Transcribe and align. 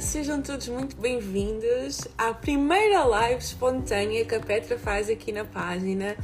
sejam 0.00 0.40
todos 0.40 0.66
muito 0.68 0.96
bem-vindos 0.96 2.08
à 2.16 2.32
primeira 2.32 3.04
live 3.04 3.38
espontânea 3.38 4.24
que 4.24 4.34
a 4.34 4.40
Petra 4.40 4.78
faz 4.78 5.10
aqui 5.10 5.30
na 5.30 5.44
página. 5.44 6.16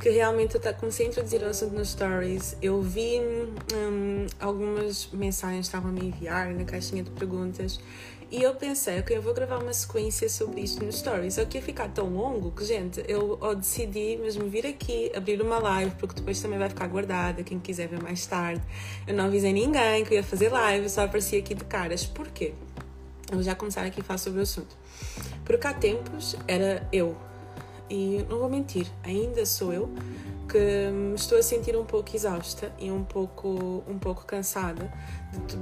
Que 0.00 0.10
realmente 0.10 0.54
eu 0.54 0.74
comecei 0.74 1.06
a 1.06 1.08
introduzir 1.08 1.42
o 1.42 1.46
assunto 1.46 1.74
nos 1.74 1.88
stories. 1.88 2.56
Eu 2.62 2.80
vi 2.80 3.20
hum, 3.74 4.26
algumas 4.38 5.08
mensagens 5.12 5.66
que 5.66 5.66
estavam 5.66 5.90
a 5.90 5.92
me 5.92 6.06
enviar 6.06 6.54
na 6.54 6.64
caixinha 6.64 7.02
de 7.02 7.10
perguntas 7.10 7.80
e 8.30 8.40
eu 8.40 8.54
pensei, 8.54 9.00
ok, 9.00 9.16
eu 9.16 9.22
vou 9.22 9.34
gravar 9.34 9.58
uma 9.58 9.72
sequência 9.72 10.28
sobre 10.28 10.60
isto 10.60 10.84
nos 10.84 10.98
stories. 10.98 11.34
Só 11.34 11.44
que 11.44 11.58
ia 11.58 11.62
ficar 11.62 11.88
tão 11.88 12.08
longo 12.10 12.52
que, 12.52 12.64
gente, 12.64 13.02
eu 13.08 13.36
decidi 13.56 14.16
mesmo 14.22 14.48
vir 14.48 14.64
aqui, 14.64 15.10
abrir 15.16 15.42
uma 15.42 15.58
live, 15.58 15.90
porque 15.98 16.14
depois 16.14 16.40
também 16.40 16.58
vai 16.58 16.68
ficar 16.68 16.86
guardada, 16.86 17.42
quem 17.42 17.58
quiser 17.58 17.88
ver 17.88 18.00
mais 18.00 18.24
tarde. 18.26 18.62
Eu 19.08 19.14
não 19.14 19.24
avisei 19.24 19.52
ninguém 19.52 20.04
que 20.04 20.14
eu 20.14 20.18
ia 20.18 20.22
fazer 20.22 20.50
live, 20.50 20.88
só 20.88 21.02
apareci 21.02 21.36
aqui 21.36 21.54
de 21.54 21.64
caras. 21.64 22.06
Por 22.06 22.28
quê? 22.28 22.52
Eu 22.76 22.77
vou 23.30 23.42
já 23.42 23.54
começar 23.54 23.84
aqui 23.84 24.00
a 24.00 24.04
falar 24.04 24.18
sobre 24.18 24.40
o 24.40 24.42
assunto. 24.42 24.76
Porque 25.44 25.66
há 25.66 25.74
tempos 25.74 26.36
era 26.46 26.86
eu. 26.92 27.16
E 27.90 28.24
não 28.28 28.38
vou 28.38 28.50
mentir, 28.50 28.86
ainda 29.02 29.46
sou 29.46 29.72
eu 29.72 29.90
que 30.48 30.58
estou 31.14 31.38
a 31.38 31.42
sentir 31.42 31.76
um 31.76 31.84
pouco 31.84 32.16
exausta 32.16 32.72
e 32.78 32.90
um 32.90 33.04
pouco, 33.04 33.84
um 33.86 33.98
pouco 33.98 34.24
cansada 34.24 34.90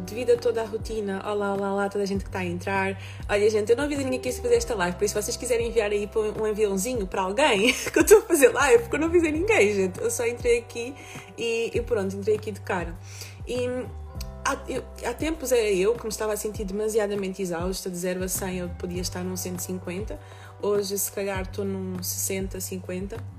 devido 0.06 0.30
a 0.30 0.36
toda 0.36 0.62
a 0.62 0.64
rotina. 0.64 1.20
Olá, 1.28 1.54
olá, 1.54 1.72
olá, 1.72 1.88
toda 1.88 2.04
a 2.04 2.06
gente 2.06 2.22
que 2.22 2.28
está 2.28 2.38
a 2.38 2.44
entrar. 2.44 2.96
Olha, 3.28 3.50
gente, 3.50 3.70
eu 3.70 3.76
não 3.76 3.84
avisei 3.84 4.04
ninguém 4.04 4.20
que 4.20 4.28
ia 4.28 4.34
fazer 4.34 4.54
esta 4.54 4.74
live, 4.76 4.96
por 4.96 5.04
isso, 5.04 5.14
se 5.14 5.22
vocês 5.22 5.36
quiserem 5.36 5.68
enviar 5.68 5.90
aí 5.90 6.08
um 6.40 6.44
aviãozinho 6.44 7.06
para 7.06 7.22
alguém 7.22 7.72
que 7.92 7.98
eu 7.98 8.02
estou 8.02 8.18
a 8.18 8.22
fazer 8.22 8.48
live, 8.48 8.82
porque 8.84 8.96
eu 8.96 9.00
não 9.00 9.08
avisei 9.08 9.32
ninguém, 9.32 9.74
gente. 9.74 10.00
Eu 10.00 10.10
só 10.10 10.24
entrei 10.24 10.58
aqui 10.58 10.94
e, 11.36 11.72
e 11.74 11.80
pronto, 11.82 12.14
entrei 12.14 12.36
aqui 12.36 12.52
de 12.52 12.60
cara. 12.60 12.96
E 13.46 13.68
há, 14.52 15.10
há 15.10 15.14
tempos 15.14 15.52
era 15.52 15.68
eu 15.70 15.94
que 15.94 16.04
me 16.04 16.08
estava 16.08 16.32
a 16.32 16.36
sentir 16.36 16.64
demasiadamente 16.64 17.42
exausta, 17.42 17.90
de 17.90 17.96
0 17.96 18.24
a 18.24 18.28
100 18.28 18.58
eu 18.58 18.68
podia 18.70 19.00
estar 19.02 19.24
num 19.24 19.36
150, 19.36 20.18
hoje 20.62 20.98
se 20.98 21.10
calhar 21.10 21.42
estou 21.42 21.64
num 21.64 22.02
60, 22.02 22.60
50 22.60 23.35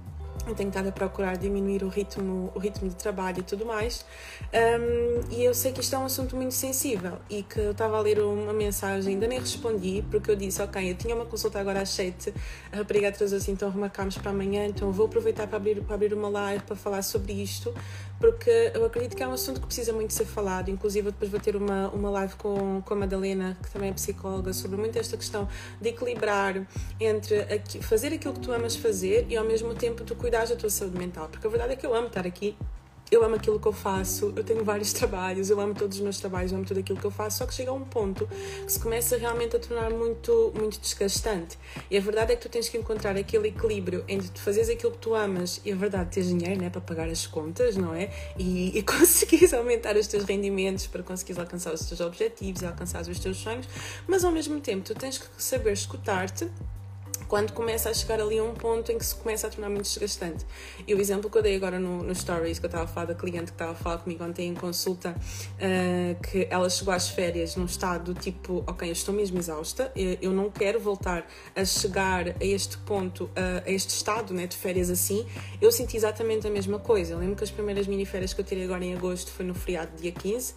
eu 0.50 0.56
tenho 0.56 0.70
estado 0.70 0.90
a 0.90 0.92
procurar 0.92 1.38
diminuir 1.38 1.84
o 1.84 1.90
ritmo, 1.90 2.52
o 2.56 2.60
ritmo 2.60 2.90
de 2.90 2.96
trabalho 2.96 3.40
e 3.40 3.44
tudo 3.44 3.66
mais. 3.66 4.06
Um, 4.54 5.34
e 5.36 5.44
eu 5.44 5.54
sei 5.54 5.72
que 5.72 5.82
isto 5.82 5.96
é 5.96 6.00
um 6.00 6.06
assunto 6.06 6.36
muito 6.36 6.54
sensível 6.54 7.18
e 7.30 7.44
que 7.44 7.60
eu 7.60 7.72
estava 7.72 7.98
a 7.98 8.02
ler 8.02 8.20
uma 8.20 8.54
mensagem, 8.54 9.14
ainda 9.14 9.28
nem 9.28 9.40
respondi, 9.40 10.04
porque 10.10 10.32
eu 10.32 10.36
disse: 10.36 10.62
Ok, 10.62 10.90
eu 10.90 10.96
tinha 10.96 11.16
uma 11.16 11.26
consulta 11.26 11.60
agora 11.60 11.82
às 11.82 11.90
7, 11.90 12.34
a 12.72 12.78
rapariga 12.78 13.10
atrasou 13.10 13.38
assim, 13.38 13.52
então 13.52 13.70
remarcámos 13.70 14.18
para 14.18 14.32
amanhã, 14.32 14.66
então 14.66 14.92
vou 14.92 15.06
aproveitar 15.08 15.48
para 15.48 15.58
abrir, 15.58 15.82
para 15.82 15.96
abrir 15.96 16.14
uma 16.14 16.30
live 16.30 16.64
para 16.64 16.76
falar 16.76 17.02
sobre 17.02 17.34
isto, 17.34 17.74
porque 18.20 18.72
eu 18.74 18.86
acredito 18.86 19.16
que 19.16 19.24
é 19.24 19.28
um 19.28 19.34
assunto 19.34 19.60
que 19.60 19.68
precisa 19.68 19.94
muito 19.94 20.14
ser 20.14 20.26
falado. 20.26 20.70
Inclusive, 20.70 21.12
depois 21.12 21.30
vou 21.30 21.40
ter 21.40 21.56
uma, 21.56 21.90
uma 21.90 22.10
live 22.10 22.36
com, 22.36 22.82
com 22.82 22.94
a 22.94 22.98
Madalena, 22.98 23.58
que 23.62 23.70
também 23.70 23.90
é 23.90 23.94
psicóloga, 23.94 24.54
sobre 24.54 24.78
muito 24.78 24.98
esta 24.98 25.18
questão 25.18 25.48
de 25.82 25.90
equilibrar 25.90 26.66
entre 27.00 27.42
aqui, 27.42 27.84
fazer 27.84 28.14
aquilo 28.14 28.34
que 28.34 28.40
tu 28.40 28.52
amas 28.52 28.76
fazer 28.76 29.26
e 29.30 29.38
ao 29.38 29.46
mesmo 29.46 29.74
tempo 29.74 30.04
tu 30.04 30.16
cuidares 30.38 30.50
da 30.50 30.56
tua 30.56 30.70
saúde 30.70 30.98
mental. 30.98 31.28
Porque 31.30 31.48
a 31.48 31.50
verdade 31.50 31.74
é 31.74 31.76
que 31.76 31.86
eu 31.86 31.94
amo 31.94 32.08
estar 32.08 32.26
aqui 32.26 32.56
eu 33.10 33.24
amo 33.24 33.36
aquilo 33.36 33.58
que 33.58 33.66
eu 33.66 33.72
faço, 33.72 34.34
eu 34.36 34.44
tenho 34.44 34.66
vários 34.66 34.92
trabalhos, 34.92 35.50
eu 35.50 35.62
amo 35.62 35.74
todos 35.74 35.96
os 35.96 36.04
meus 36.04 36.18
trabalhos, 36.20 36.52
eu 36.52 36.58
amo 36.58 36.68
tudo 36.68 36.82
aquilo 36.82 37.00
que 37.00 37.06
eu 37.06 37.12
faço, 37.12 37.38
só 37.38 37.46
que 37.46 37.54
chega 37.54 37.72
a 37.72 37.74
um 37.74 37.86
ponto 37.86 38.28
que 38.28 38.70
se 38.70 38.78
começa 38.78 39.16
realmente 39.16 39.56
a 39.56 39.60
tornar 39.60 39.90
muito, 39.92 40.52
muito 40.54 40.78
desgastante. 40.78 41.58
E 41.90 41.98
a 41.98 42.02
verdade 42.02 42.34
é 42.34 42.36
que 42.36 42.42
tu 42.42 42.50
tens 42.50 42.68
que 42.68 42.78
encontrar 42.78 43.16
aquele 43.16 43.48
equilíbrio 43.48 44.04
entre 44.10 44.28
tu 44.28 44.42
fazeres 44.42 44.68
aquilo 44.68 44.92
que 44.92 44.98
tu 44.98 45.16
amas 45.16 45.62
e 45.64 45.72
a 45.72 45.76
verdade 45.78 46.10
teres 46.16 46.28
dinheiro 46.28 46.62
né, 46.62 46.70
para 46.70 46.82
pagar 46.82 47.08
as 47.08 47.26
contas, 47.26 47.78
não 47.78 47.96
é? 47.96 48.10
E, 48.38 48.78
e 48.78 48.84
conseguires 48.84 49.54
aumentar 49.54 49.96
os 49.96 50.06
teus 50.08 50.26
rendimentos 50.26 50.86
para 50.86 51.02
conseguires 51.02 51.40
alcançar 51.40 51.74
os 51.74 51.86
teus 51.88 52.02
objetivos 52.02 52.62
e 52.62 52.66
alcançar 52.66 53.08
os 53.08 53.20
teus 53.20 53.38
sonhos, 53.38 53.70
mas 54.06 54.26
ao 54.26 54.34
mesmo 54.34 54.60
tempo 54.60 54.84
tu 54.84 54.94
tens 54.94 55.18
que 55.18 55.28
saber 55.42 55.72
escutar-te 55.72 56.52
quando 57.28 57.52
começa 57.54 57.90
a 57.90 57.94
chegar 57.94 58.20
ali 58.20 58.40
a 58.40 58.44
um 58.44 58.54
ponto 58.54 58.92
em 58.92 58.98
que 58.98 59.06
se 59.06 59.16
começa 59.16 59.48
a 59.48 59.50
tornar 59.50 59.70
muito 59.70 59.84
desgastante. 59.84 60.46
E 60.88 60.94
o 60.94 61.00
exemplo 61.00 61.30
que 61.30 61.38
eu 61.38 61.42
dei 61.42 61.56
agora 61.56 61.80
no, 61.80 62.04
no 62.04 62.16
Stories, 62.16 62.60
que 62.60 62.66
eu 62.66 62.70
estava 62.70 62.86
a 62.86 62.88
falar 62.88 63.08
da 63.08 63.16
cliente 63.16 63.46
que 63.46 63.52
estava 63.52 63.72
a 63.72 63.76
falar 63.76 63.98
comigo 64.00 64.24
ontem 64.24 64.48
em 64.48 64.56
consulta, 64.56 65.12
uh, 65.12 66.22
que 66.24 66.48
ela 66.50 66.70
chegou 66.70 66.94
às 66.94 67.10
férias 67.10 67.56
num 67.56 67.66
estado 67.66 68.14
tipo, 68.14 68.64
ok, 68.66 68.88
eu 68.88 68.94
estou 68.94 69.14
mesmo 69.14 69.38
exausta, 69.38 69.92
eu, 69.96 70.18
eu 70.22 70.34
não 70.34 70.50
quero 70.50 70.80
voltar 70.80 71.28
a 71.56 71.66
chegar 71.66 72.30
a 72.30 72.36
este 72.44 72.78
ponto, 72.80 73.26
uh, 73.26 73.64
a 73.66 73.70
este 73.70 73.90
estado 73.90 74.34
né, 74.34 74.48
de 74.48 74.56
férias 74.56 74.90
assim. 74.90 75.26
Eu 75.62 75.72
senti 75.72 75.98
exatamente 75.98 76.48
a 76.48 76.50
mesma 76.50 76.80
coisa. 76.80 77.14
Eu 77.14 77.20
lembro 77.20 77.36
que 77.36 77.44
as 77.44 77.52
primeiras 77.52 77.88
mini 77.88 78.06
férias 78.06 78.34
que 78.34 78.42
eu 78.42 78.46
tirei 78.46 78.64
agora 78.64 78.84
em 78.84 78.96
agosto 78.96 79.32
foi 79.32 79.46
no 79.46 79.54
feriado 79.54 79.92
dia 79.98 80.12
15 80.12 80.54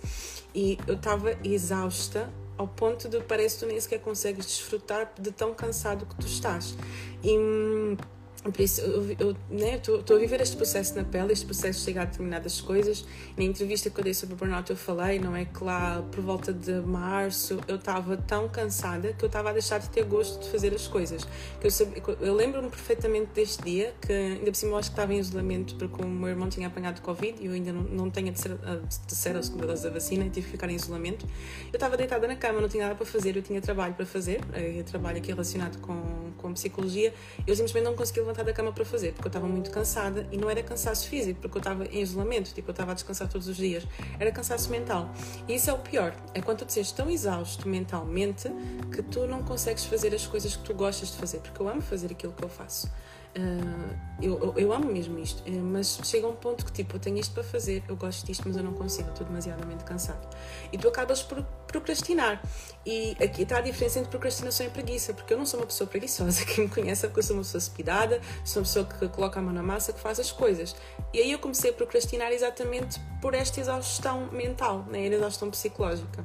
e 0.55 0.79
eu 0.87 0.95
estava 0.95 1.37
exausta 1.45 2.29
ao 2.61 2.69
ponto 2.69 3.09
de 3.09 3.21
parece 3.21 3.55
que 3.55 3.61
tu 3.61 3.67
nem 3.69 3.81
sequer 3.81 4.01
consegues 4.01 4.45
desfrutar 4.45 5.11
de 5.19 5.33
tão 5.33 5.55
cansado 5.55 6.05
que 6.05 6.15
tu 6.17 6.27
estás. 6.27 6.77
E 7.23 7.39
hum, 7.39 7.97
por 8.43 8.61
isso, 8.61 8.81
eu 8.81 9.03
estou 9.13 9.37
né, 9.51 9.81
a 9.85 10.19
viver 10.19 10.41
este 10.41 10.57
processo 10.57 10.97
na 10.97 11.05
pele, 11.05 11.31
este 11.33 11.45
processo 11.45 11.81
de 11.81 11.85
chegar 11.85 12.03
a 12.03 12.05
determinadas 12.07 12.59
coisas. 12.61 13.05
Na 13.37 13.45
entrevista 13.45 13.91
que 13.91 14.01
eu 14.01 14.05
dei 14.05 14.15
sobre 14.15 14.35
o 14.35 14.39
burnout, 14.39 14.71
eu 14.71 14.77
falei, 14.77 15.19
não 15.19 15.37
é? 15.37 15.45
Que 15.45 15.63
lá 15.63 16.03
por 16.11 16.23
volta 16.23 16.51
de 16.51 16.73
março 16.81 17.61
eu 17.69 17.77
estava 17.77 18.17
tão 18.17 18.49
cansada 18.49 19.13
que 19.13 19.23
eu 19.23 19.27
estava 19.27 19.51
a 19.51 19.53
deixar 19.53 19.79
de 19.79 19.91
ter 19.91 20.05
gosto 20.05 20.43
de 20.43 20.49
fazer 20.49 20.73
as 20.73 20.89
coisas. 20.89 21.29
Que 21.61 21.67
eu, 21.67 22.17
eu 22.19 22.35
lembro-me 22.35 22.71
perfeitamente 22.71 23.31
deste 23.35 23.63
dia, 23.63 23.95
que 24.01 24.11
ainda 24.11 24.51
por 24.51 24.57
cima 24.57 24.73
eu 24.73 24.79
acho 24.79 24.89
que 24.89 24.95
estava 24.95 25.13
em 25.13 25.19
isolamento 25.19 25.75
porque 25.75 26.03
o 26.03 26.09
meu 26.09 26.31
irmão 26.31 26.49
tinha 26.49 26.67
apanhado 26.67 27.03
Covid 27.03 27.37
e 27.43 27.47
eu 27.47 27.53
ainda 27.53 27.73
não, 27.73 27.83
não 27.83 28.11
tenho 28.11 28.31
a 28.31 28.33
terceira, 28.33 28.59
a 28.65 29.07
terceira 29.07 29.39
ou 29.39 29.43
segunda 29.43 29.67
dose 29.67 29.83
da 29.83 29.91
vacina 29.91 30.25
e 30.25 30.31
tive 30.31 30.47
que 30.47 30.53
ficar 30.53 30.71
em 30.71 30.77
isolamento. 30.77 31.27
Eu 31.71 31.75
estava 31.75 31.95
deitada 31.95 32.27
na 32.27 32.37
cama, 32.37 32.59
não 32.63 32.71
tinha 32.71 32.85
nada 32.85 32.95
para 32.95 33.05
fazer, 33.05 33.37
eu 33.37 33.43
tinha 33.43 33.61
trabalho 33.61 33.93
para 33.93 34.07
fazer, 34.07 34.41
eu 34.55 34.85
trabalho 34.85 35.19
aqui 35.19 35.31
relacionado 35.31 35.79
com, 35.83 36.33
com 36.39 36.55
psicologia, 36.55 37.13
eu 37.47 37.55
simplesmente 37.55 37.85
não 37.85 37.95
conseguia 37.95 38.30
levantar 38.31 38.45
da 38.45 38.53
cama 38.53 38.73
para 38.73 38.85
fazer, 38.85 39.13
porque 39.13 39.27
eu 39.27 39.31
estava 39.31 39.47
muito 39.47 39.71
cansada 39.71 40.27
e 40.31 40.37
não 40.37 40.49
era 40.49 40.63
cansaço 40.63 41.09
físico, 41.09 41.41
porque 41.41 41.59
eu 41.59 41.61
estava 41.61 41.85
em 41.87 42.01
isolamento, 42.01 42.55
tipo, 42.55 42.71
eu 42.71 42.73
estava 42.73 42.93
a 42.93 42.95
descansar 42.95 43.29
todos 43.29 43.49
os 43.49 43.57
dias, 43.57 43.87
era 44.19 44.31
cansaço 44.31 44.71
mental. 44.71 45.11
E 45.49 45.55
isso 45.55 45.69
é 45.69 45.73
o 45.73 45.79
pior, 45.79 46.15
é 46.35 46.41
quando 46.41 46.59
tu 46.59 46.67
te 46.67 46.95
tão 46.95 47.11
exausto 47.11 47.69
mentalmente 47.69 48.49
que 48.95 49.03
tu 49.03 49.27
não 49.27 49.43
consegues 49.43 49.85
fazer 49.85 50.15
as 50.15 50.27
coisas 50.27 50.57
que 50.57 50.63
tu 50.63 50.75
gostas 50.75 51.11
de 51.11 51.17
fazer, 51.19 51.39
porque 51.39 51.61
eu 51.61 51.69
amo 51.69 51.83
fazer 51.83 52.11
aquilo 52.13 52.33
que 52.33 52.43
eu 52.43 52.49
faço. 52.49 52.91
Uh, 53.37 53.97
eu, 54.21 54.55
eu, 54.57 54.73
amo 54.73 54.87
mesmo 54.93 55.17
isto, 55.19 55.49
uh, 55.49 55.63
mas 55.63 56.01
chega 56.03 56.27
um 56.27 56.35
ponto 56.35 56.65
que 56.65 56.73
tipo, 56.73 56.97
eu 56.97 57.01
tenho 57.01 57.17
isto 57.17 57.33
para 57.33 57.45
fazer, 57.45 57.83
eu 57.89 57.97
gosto 57.97 58.27
disto, 58.27 58.43
mas 58.45 58.57
eu 58.57 58.63
não 58.63 58.73
consigo, 58.73 59.09
estou 59.09 59.25
demasiadamente 59.25 59.85
cansado. 59.85 60.29
E 60.73 60.77
tu 60.77 60.89
acabas 60.89 61.23
por 61.23 61.43
procrastinar. 61.67 62.43
E 62.85 63.17
aqui 63.23 63.43
está 63.43 63.59
a 63.59 63.61
diferença 63.61 64.01
entre 64.01 64.11
procrastinação 64.11 64.67
e 64.67 64.71
preguiça, 64.71 65.15
porque 65.15 65.33
eu 65.33 65.39
não 65.39 65.47
sou 65.47 65.61
uma 65.61 65.67
pessoa 65.67 65.89
preguiçosa. 65.89 66.45
Quem 66.47 66.65
me 66.65 66.71
conhece 66.71 67.07
é 67.07 67.09
porque 67.09 67.21
eu 67.21 67.25
sou 67.25 67.37
uma 67.37 67.43
pessoa 67.43 67.61
cepidada, 67.61 68.21
sou 68.45 68.61
uma 68.61 68.67
pessoa 68.67 68.85
que 68.85 69.09
coloca 69.09 69.39
a 69.39 69.43
mão 69.43 69.53
na 69.53 69.63
massa, 69.63 69.93
que 69.93 70.01
faz 70.01 70.19
as 70.19 70.33
coisas. 70.33 70.75
E 71.15 71.21
aí 71.21 71.31
eu 71.31 71.39
comecei 71.39 71.71
a 71.71 71.73
procrastinar 71.73 72.33
exatamente 72.33 73.01
por 73.23 73.35
esta 73.35 73.61
exaustão 73.61 74.29
mental, 74.33 74.85
né? 74.91 74.99
a 74.99 75.07
exaustão 75.07 75.51
psicológica. 75.51 76.25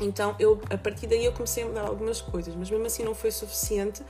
Então, 0.00 0.34
eu, 0.38 0.60
a 0.70 0.76
partir 0.76 1.06
daí 1.06 1.24
eu 1.24 1.32
comecei 1.32 1.62
a 1.62 1.66
mudar 1.66 1.82
algumas 1.82 2.20
coisas, 2.20 2.54
mas 2.56 2.70
mesmo 2.70 2.84
assim 2.86 3.04
não 3.04 3.14
foi 3.14 3.30
suficiente 3.30 4.02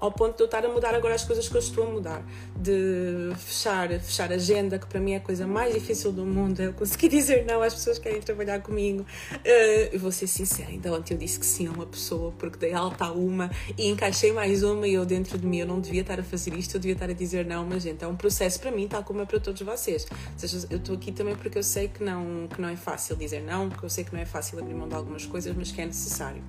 ao 0.00 0.12
ponto 0.12 0.36
de 0.36 0.42
eu 0.42 0.46
estar 0.46 0.64
a 0.64 0.68
mudar 0.68 0.94
agora 0.94 1.14
as 1.14 1.24
coisas 1.24 1.48
que 1.48 1.56
eu 1.56 1.60
estou 1.60 1.84
a 1.84 1.90
mudar. 1.90 2.24
De 2.56 3.32
fechar, 3.36 3.88
fechar 4.00 4.32
agenda, 4.32 4.78
que 4.78 4.86
para 4.86 5.00
mim 5.00 5.12
é 5.12 5.16
a 5.16 5.20
coisa 5.20 5.46
mais 5.46 5.74
difícil 5.74 6.12
do 6.12 6.24
mundo, 6.24 6.60
eu 6.60 6.72
conseguir 6.72 7.08
dizer 7.10 7.44
não 7.44 7.62
às 7.62 7.74
pessoas 7.74 7.98
que 7.98 8.04
querem 8.04 8.20
trabalhar 8.20 8.60
comigo. 8.62 9.04
Uh, 9.34 9.98
vou 9.98 10.12
ser 10.12 10.26
sincera, 10.26 10.70
ainda 10.70 10.92
ontem 10.92 11.14
eu 11.14 11.18
disse 11.18 11.38
que 11.38 11.46
sim 11.46 11.66
a 11.66 11.70
uma 11.70 11.86
pessoa, 11.86 12.32
porque 12.38 12.58
dei 12.58 12.72
alta 12.72 13.06
a 13.06 13.12
uma 13.12 13.50
e 13.76 13.88
encaixei 13.88 14.32
mais 14.32 14.62
uma 14.62 14.86
e 14.86 14.94
eu 14.94 15.04
dentro 15.04 15.38
de 15.38 15.46
mim, 15.46 15.58
eu 15.58 15.66
não 15.66 15.80
devia 15.80 16.02
estar 16.02 16.20
a 16.20 16.22
fazer 16.22 16.54
isto, 16.54 16.76
eu 16.76 16.80
devia 16.80 16.94
estar 16.94 17.10
a 17.10 17.12
dizer 17.12 17.44
não, 17.44 17.64
mas 17.64 17.82
gente, 17.82 18.04
é 18.04 18.06
um 18.06 18.16
processo 18.16 18.60
para 18.60 18.70
mim, 18.70 18.86
tal 18.86 19.02
como 19.02 19.22
é 19.22 19.24
para 19.24 19.40
todos 19.40 19.60
vocês. 19.62 20.06
Ou 20.10 20.38
seja, 20.38 20.66
eu 20.70 20.78
estou 20.78 20.94
aqui 20.94 21.10
também 21.10 21.34
porque 21.34 21.58
eu 21.58 21.62
sei 21.62 21.88
que 21.88 22.02
não, 22.02 22.46
que 22.48 22.60
não 22.60 22.68
é 22.68 22.76
fácil 22.76 23.16
dizer 23.16 23.42
não, 23.42 23.68
porque 23.68 23.84
eu 23.84 23.90
sei 23.90 24.04
que 24.04 24.12
não 24.12 24.20
é 24.20 24.24
fácil 24.24 24.58
abrir 24.58 24.74
mão 24.74 24.88
de 24.88 24.94
algumas 24.94 25.24
coisas, 25.24 25.31
mas 25.56 25.72
que 25.72 25.80
é 25.80 25.86
necessário. 25.86 26.42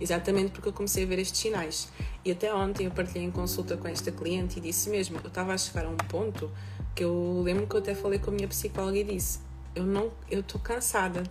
Exatamente 0.00 0.50
porque 0.50 0.68
eu 0.68 0.72
comecei 0.72 1.04
a 1.04 1.06
ver 1.06 1.18
estes 1.18 1.40
sinais. 1.40 1.88
E 2.24 2.30
até 2.30 2.52
ontem 2.54 2.86
eu 2.86 2.90
partilhei 2.90 3.24
em 3.24 3.30
consulta 3.30 3.76
com 3.76 3.88
esta 3.88 4.10
cliente 4.10 4.58
e 4.58 4.60
disse 4.60 4.90
mesmo, 4.90 5.18
eu 5.22 5.28
estava 5.28 5.52
a 5.54 5.58
chegar 5.58 5.86
a 5.86 5.88
um 5.88 5.96
ponto 5.96 6.50
que 6.94 7.04
eu 7.04 7.42
lembro 7.44 7.66
que 7.66 7.74
eu 7.74 7.80
até 7.80 7.94
falei 7.94 8.18
com 8.18 8.30
a 8.30 8.34
minha 8.34 8.48
psicóloga 8.48 8.98
e 8.98 9.04
disse, 9.04 9.40
eu 9.74 9.84
não, 9.84 10.10
eu 10.30 10.40
estou 10.40 10.60
cansada, 10.60 11.22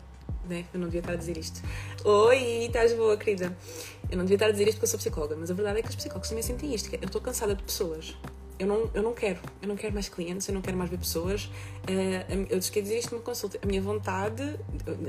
né? 0.48 0.66
Eu 0.74 0.80
não 0.80 0.88
devia 0.88 1.02
estar 1.02 1.14
a 1.14 1.16
dizer 1.16 1.38
isto. 1.38 1.62
Oi, 2.04 2.66
estás 2.66 2.94
boa, 2.94 3.18
querida? 3.18 3.56
Eu 4.10 4.18
não 4.18 4.26
devia 4.26 4.36
estar 4.36 4.48
a 4.48 4.52
dizer 4.52 4.68
isto 4.68 4.76
porque 4.76 4.86
eu 4.86 4.90
sou 4.90 5.00
psicóloga, 5.00 5.36
mas 5.36 5.50
a 5.50 5.54
verdade 5.54 5.80
é 5.80 5.82
que 5.82 5.90
os 5.90 5.96
psicólogos 5.96 6.30
também 6.30 6.44
sentem 6.44 6.74
isto, 6.74 6.94
é, 6.94 7.00
eu 7.02 7.08
estou 7.08 7.20
cansada 7.20 7.56
de 7.56 7.64
pessoas 7.64 8.16
eu 8.58 8.68
não, 8.68 8.90
eu 8.94 9.04
não 9.04 9.14
quero, 9.14 9.40
eu 9.62 9.68
não 9.68 9.76
quero 9.76 9.94
mais 9.94 10.08
clientes, 10.08 10.48
eu 10.48 10.54
não 10.54 10.62
quero 10.62 10.78
mais 10.78 10.90
ver 10.90 10.98
pessoas. 10.98 11.46
Uh, 11.46 12.48
eu 12.50 12.60
dizer 12.60 12.98
isto 12.98 13.14
numa 13.14 13.24
consulta. 13.24 13.60
A 13.62 13.66
minha 13.66 13.82
vontade, 13.82 14.42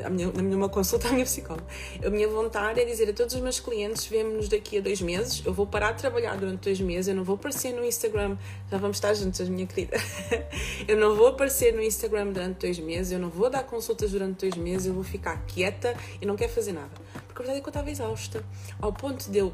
a 0.04 0.10
minha, 0.10 0.28
numa 0.28 0.68
consulta 0.68 1.08
à 1.08 1.12
minha 1.12 1.24
psicóloga, 1.24 1.64
a 2.04 2.10
minha 2.10 2.28
vontade 2.28 2.80
é 2.80 2.84
dizer 2.84 3.08
a 3.08 3.12
todos 3.12 3.34
os 3.34 3.40
meus 3.40 3.60
clientes: 3.60 4.06
vemo-nos 4.06 4.48
daqui 4.48 4.78
a 4.78 4.80
dois 4.80 5.00
meses, 5.00 5.42
eu 5.46 5.52
vou 5.52 5.66
parar 5.66 5.92
de 5.92 5.98
trabalhar 5.98 6.36
durante 6.36 6.64
dois 6.64 6.80
meses, 6.80 7.08
eu 7.08 7.14
não 7.14 7.22
vou 7.22 7.36
aparecer 7.36 7.72
no 7.72 7.84
Instagram, 7.84 8.36
já 8.70 8.78
vamos 8.78 8.96
estar 8.96 9.14
juntos, 9.14 9.48
minha 9.48 9.66
querida. 9.66 9.96
eu 10.88 10.96
não 10.96 11.14
vou 11.14 11.28
aparecer 11.28 11.72
no 11.72 11.82
Instagram 11.82 12.32
durante 12.32 12.66
dois 12.66 12.78
meses, 12.80 13.12
eu 13.12 13.18
não 13.18 13.30
vou 13.30 13.48
dar 13.48 13.62
consultas 13.62 14.10
durante 14.10 14.40
dois 14.40 14.56
meses, 14.56 14.88
eu 14.88 14.94
vou 14.94 15.04
ficar 15.04 15.44
quieta 15.46 15.94
e 16.20 16.26
não 16.26 16.36
quero 16.36 16.52
fazer 16.52 16.72
nada 16.72 16.90
Porque 17.26 17.42
a 17.42 17.44
verdade 17.44 17.58
é 17.58 17.60
que 17.60 17.68
eu 17.68 17.70
estava 17.70 17.90
exausta, 17.90 18.44
ao 18.80 18.92
ponto 18.92 19.30
de 19.30 19.38
eu 19.38 19.52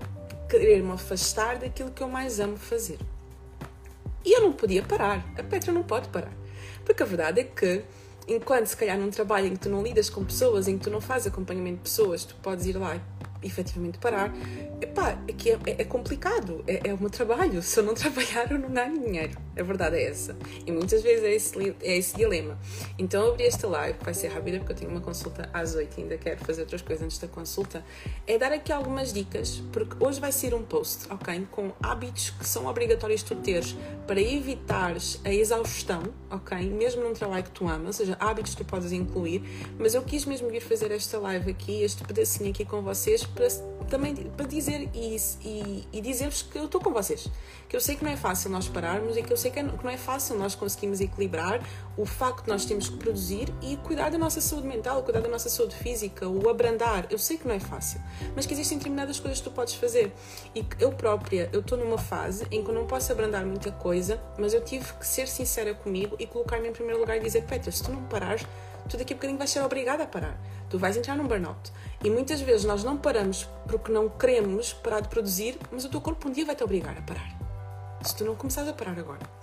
querer 0.49 0.83
me 0.83 0.93
afastar 0.93 1.59
daquilo 1.59 1.91
que 1.91 2.03
eu 2.03 2.09
mais 2.09 2.41
amo 2.41 2.57
fazer. 2.57 2.99
E 4.25 4.37
eu 4.37 4.43
não 4.43 4.53
podia 4.53 4.83
parar. 4.83 5.25
A 5.37 5.43
Petra 5.43 5.73
não 5.73 5.83
pode 5.83 6.09
parar. 6.09 6.33
Porque 6.85 7.03
a 7.03 7.07
verdade 7.07 7.41
é 7.41 7.45
que, 7.45 7.83
enquanto 8.29 8.67
se 8.67 8.77
calhar 8.77 8.99
num 8.99 9.11
trabalho 9.11 9.47
em 9.47 9.55
que 9.55 9.61
tu 9.61 9.69
não 9.69 9.83
lidas 9.83 10.09
com 10.09 10.25
pessoas, 10.25 10.69
em 10.69 10.79
que 10.79 10.85
tu 10.85 10.91
não 10.91 11.01
fazes 11.01 11.29
acompanhamento 11.29 11.77
de 11.77 11.83
pessoas, 11.83 12.25
tu 12.25 12.35
podes 12.37 12.67
ir 12.67 12.77
lá 12.77 13.01
efetivamente 13.43 13.99
parar, 13.99 14.33
epá, 14.81 15.19
aqui 15.29 15.51
é, 15.51 15.59
é, 15.67 15.83
é 15.83 15.85
complicado, 15.85 16.63
é, 16.67 16.89
é 16.89 16.95
o 16.95 16.99
meu 16.99 17.11
trabalho. 17.11 17.63
Se 17.63 17.81
eu 17.81 17.85
não 17.85 17.95
trabalhar, 17.95 18.51
eu 18.51 18.59
não 18.59 18.71
ganho 18.71 18.99
dinheiro. 18.99 19.37
A 19.59 19.63
verdade 19.63 19.97
é 19.97 20.05
essa. 20.09 20.37
E 20.67 20.73
muitas 20.73 21.03
vezes 21.03 21.25
é 21.25 21.35
esse, 21.35 21.77
é 21.83 21.97
esse 21.97 22.17
dilema. 22.17 22.59
Então, 22.99 23.27
eu 23.27 23.33
abri 23.33 23.45
esta 23.45 23.67
live, 23.69 23.99
vai 24.03 24.15
ser 24.15 24.29
rápida 24.29 24.59
porque 24.59 24.73
eu 24.73 24.77
tenho 24.77 24.91
uma 24.91 25.01
consulta 25.01 25.49
às 25.53 25.75
8 25.75 25.99
e 25.99 26.03
ainda 26.03 26.19
quero 26.19 26.45
fazer 26.45 26.63
outras 26.63 26.83
coisas 26.83 27.05
antes 27.05 27.19
da 27.19 27.29
consulta. 27.29 27.85
É 28.27 28.39
dar 28.39 28.53
aqui 28.53 28.73
algumas 28.73 29.13
dicas, 29.13 29.63
porque 29.73 29.97
hoje 30.05 30.21
vai 30.21 30.33
ser 30.33 30.55
um 30.55 30.63
post, 30.63 31.07
ok? 31.11 31.47
Com 31.51 31.73
hábitos 31.83 32.31
que 32.31 32.47
são 32.47 32.67
obrigatórios 32.67 33.23
tu 33.23 33.37
teres 33.37 33.77
para 34.07 34.21
evitares 34.21 35.21
a 35.25 35.33
exaustão, 35.33 36.03
ok? 36.31 36.59
Mesmo 36.71 37.03
num 37.03 37.13
trabalho 37.13 37.45
que 37.45 37.51
tu 37.51 37.69
amas, 37.69 37.87
ou 37.87 37.93
seja, 37.93 38.17
hábitos 38.19 38.55
que 38.55 38.65
tu 38.65 38.67
podes 38.67 38.93
incluir. 38.93 39.43
Mas 39.79 39.95
eu 39.95 40.03
quis 40.03 40.25
mesmo 40.25 40.49
vir 40.49 40.61
fazer 40.61 40.91
esta 40.91 41.19
live 41.19 41.51
aqui, 41.51 41.83
este 41.83 42.05
pedacinho 42.05 42.51
aqui 42.51 42.65
com 42.65 42.83
vocês, 42.83 43.25
para 43.35 43.49
também 43.93 44.15
para 44.15 44.47
dizer 44.47 44.89
isso 44.95 45.39
e, 45.43 45.87
e 45.93 46.01
dizer-vos 46.01 46.41
que 46.41 46.57
eu 46.57 46.65
estou 46.65 46.81
com 46.81 46.91
vocês. 46.93 47.29
Que 47.69 47.77
eu 47.77 47.81
sei 47.81 47.95
que 47.95 48.03
não 48.03 48.11
é 48.11 48.17
fácil 48.17 48.51
nós 48.51 48.67
pararmos 48.67 49.19
e 49.19 49.23
que 49.23 49.31
eu 49.31 49.37
sei 49.37 49.51
que, 49.51 49.59
é, 49.59 49.65
que 49.65 49.85
não 49.85 49.91
é 49.91 49.99
fácil 49.99 50.39
nós 50.39 50.55
conseguirmos 50.55 51.01
equilibrar 51.01 51.61
o 51.97 52.07
facto 52.07 52.45
de 52.45 52.51
nós 52.51 52.65
temos 52.65 52.89
que 52.89 52.97
produzir 52.97 53.53
e 53.61 53.77
cuidar 53.79 54.11
da 54.11 54.17
nossa 54.17 54.41
saúde 54.41 54.67
mental, 54.67 55.03
cuidar 55.03 55.21
da 55.21 55.29
nossa 55.29 55.51
saúde 55.51 55.75
física, 55.75 56.27
o 56.27 56.49
abrandar. 56.49 57.07
Eu 57.11 57.19
sei 57.19 57.37
que 57.37 57.47
não 57.47 57.55
é 57.55 57.61
fácil, 57.61 58.01
mas 58.35 58.47
que 58.47 58.55
existem 58.55 58.79
determinadas 58.79 59.21
coisas 59.21 59.39
que 59.41 59.45
tu 59.45 59.51
podes 59.51 59.75
fazer. 59.75 60.11
E 60.55 60.65
eu 60.79 60.93
própria, 60.93 61.51
eu 61.53 61.61
estou 61.61 61.77
numa 61.77 61.99
fase 61.99 62.47
em 62.51 62.65
que 62.65 62.71
eu 62.71 62.75
não 62.75 62.87
posso 62.87 63.13
abrandar 63.13 63.45
muita 63.45 63.71
coisa, 63.73 64.19
mas 64.39 64.55
eu 64.55 64.65
tive 64.65 64.91
que 64.95 65.07
ser 65.07 65.29
sincera 65.29 65.75
comigo 65.75 66.17
e 66.19 66.27
colocar-me 66.27 66.69
em 66.69 66.73
primeiro 66.73 66.99
lugar 66.99 67.19
e 67.19 67.21
dizer: 67.21 67.45
Petra, 67.45 67.71
se 67.71 67.83
tu 67.83 67.93
não 67.93 68.03
parares, 68.05 68.47
tu 68.89 68.97
daqui 68.97 69.13
a 69.13 69.17
bocadinho 69.17 69.39
vais 69.39 69.51
ser 69.51 69.61
obrigada 69.61 70.05
a 70.05 70.07
parar. 70.07 70.39
Tu 70.71 70.79
vais 70.79 70.97
entrar 70.97 71.17
num 71.17 71.27
burnout. 71.27 71.71
E 72.05 72.11
muitas 72.11 72.41
vezes 72.41 72.65
nós 72.65 72.83
não 72.83 72.97
paramos 72.97 73.49
porque 73.67 73.93
não 73.93 74.09
queremos 74.09 74.73
parar 74.73 75.01
de 75.01 75.09
produzir, 75.09 75.59
mas 75.71 75.85
o 75.85 75.89
teu 75.89 76.01
corpo 76.01 76.29
um 76.29 76.33
dia 76.33 76.45
vai 76.45 76.57
te 76.57 76.65
obrigar 76.65 76.97
a 76.99 77.03
parar. 77.03 77.39
Se 78.03 78.17
tu 78.17 78.25
não 78.25 78.35
começares 78.35 78.69
a 78.69 78.73
parar 78.73 78.99
agora. 78.99 79.42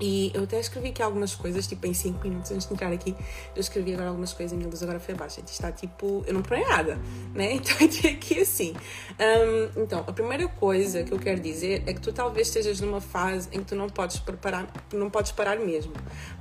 E 0.00 0.30
eu 0.34 0.44
até 0.44 0.60
escrevi 0.60 0.88
aqui 0.88 1.02
algumas 1.02 1.34
coisas, 1.34 1.66
tipo 1.66 1.86
em 1.86 1.94
5 1.94 2.22
minutos 2.22 2.50
antes 2.50 2.66
de 2.66 2.74
entrar 2.74 2.92
aqui, 2.92 3.14
eu 3.54 3.60
escrevi 3.60 3.94
agora 3.94 4.08
algumas 4.08 4.32
coisas 4.32 4.52
a 4.52 4.56
minha 4.56 4.68
luz 4.68 4.82
agora 4.82 5.00
foi. 5.00 5.16
Isto 5.26 5.48
está 5.48 5.72
tipo, 5.72 6.22
eu 6.26 6.34
não 6.34 6.42
parei 6.42 6.64
nada, 6.64 6.98
né? 7.34 7.54
Então 7.66 7.74
entrei 7.80 8.12
aqui 8.12 8.40
assim. 8.40 8.74
Um, 9.18 9.82
então, 9.82 10.04
a 10.06 10.12
primeira 10.12 10.46
coisa 10.46 11.02
que 11.02 11.12
eu 11.12 11.18
quero 11.18 11.40
dizer 11.40 11.82
é 11.86 11.94
que 11.94 12.00
tu 12.00 12.12
talvez 12.12 12.48
estejas 12.48 12.80
numa 12.80 13.00
fase 13.00 13.48
em 13.52 13.60
que 13.60 13.66
tu 13.66 13.76
não 13.76 13.88
podes 13.88 14.18
preparar, 14.18 14.70
não 14.92 15.08
podes 15.08 15.32
parar 15.32 15.58
mesmo. 15.58 15.92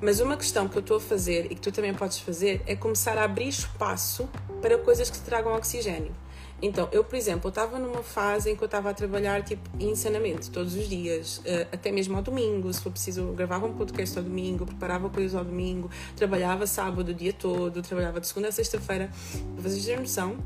Mas 0.01 0.19
uma 0.19 0.35
questão 0.35 0.67
que 0.67 0.75
eu 0.77 0.81
estou 0.81 0.97
a 0.97 0.99
fazer 1.01 1.45
e 1.45 1.55
que 1.55 1.61
tu 1.61 1.71
também 1.71 1.93
podes 1.93 2.19
fazer 2.19 2.61
é 2.67 2.75
começar 2.75 3.17
a 3.17 3.23
abrir 3.23 3.47
espaço 3.47 4.27
para 4.61 4.77
coisas 4.77 5.09
que 5.09 5.17
te 5.17 5.23
tragam 5.23 5.55
oxigênio. 5.55 6.13
Então, 6.61 6.87
eu, 6.91 7.03
por 7.03 7.15
exemplo, 7.15 7.49
estava 7.49 7.77
numa 7.77 8.01
fase 8.01 8.49
em 8.49 8.55
que 8.55 8.63
eu 8.63 8.65
estava 8.65 8.89
a 8.89 8.93
trabalhar 8.93 9.43
tipo 9.43 9.69
insanamente, 9.79 10.49
todos 10.49 10.73
os 10.73 10.87
dias, 10.87 11.41
eh, 11.45 11.67
até 11.71 11.91
mesmo 11.91 12.15
ao 12.15 12.23
domingo, 12.23 12.73
se 12.73 12.81
for 12.81 12.91
preciso, 12.91 13.33
gravava 13.33 13.65
um 13.65 13.73
podcast 13.73 14.17
ao 14.17 14.23
domingo, 14.23 14.65
preparava 14.65 15.09
coisas 15.09 15.35
ao 15.35 15.43
domingo, 15.43 15.91
trabalhava 16.15 16.65
sábado 16.65 17.09
o 17.09 17.13
dia 17.13 17.33
todo, 17.33 17.81
trabalhava 17.81 18.21
de 18.21 18.27
segunda 18.27 18.47
a 18.47 18.51
sexta-feira. 18.51 19.11
Para 19.53 19.69
vocês 19.69 19.83
terem 19.83 19.99
noção, 19.99 20.37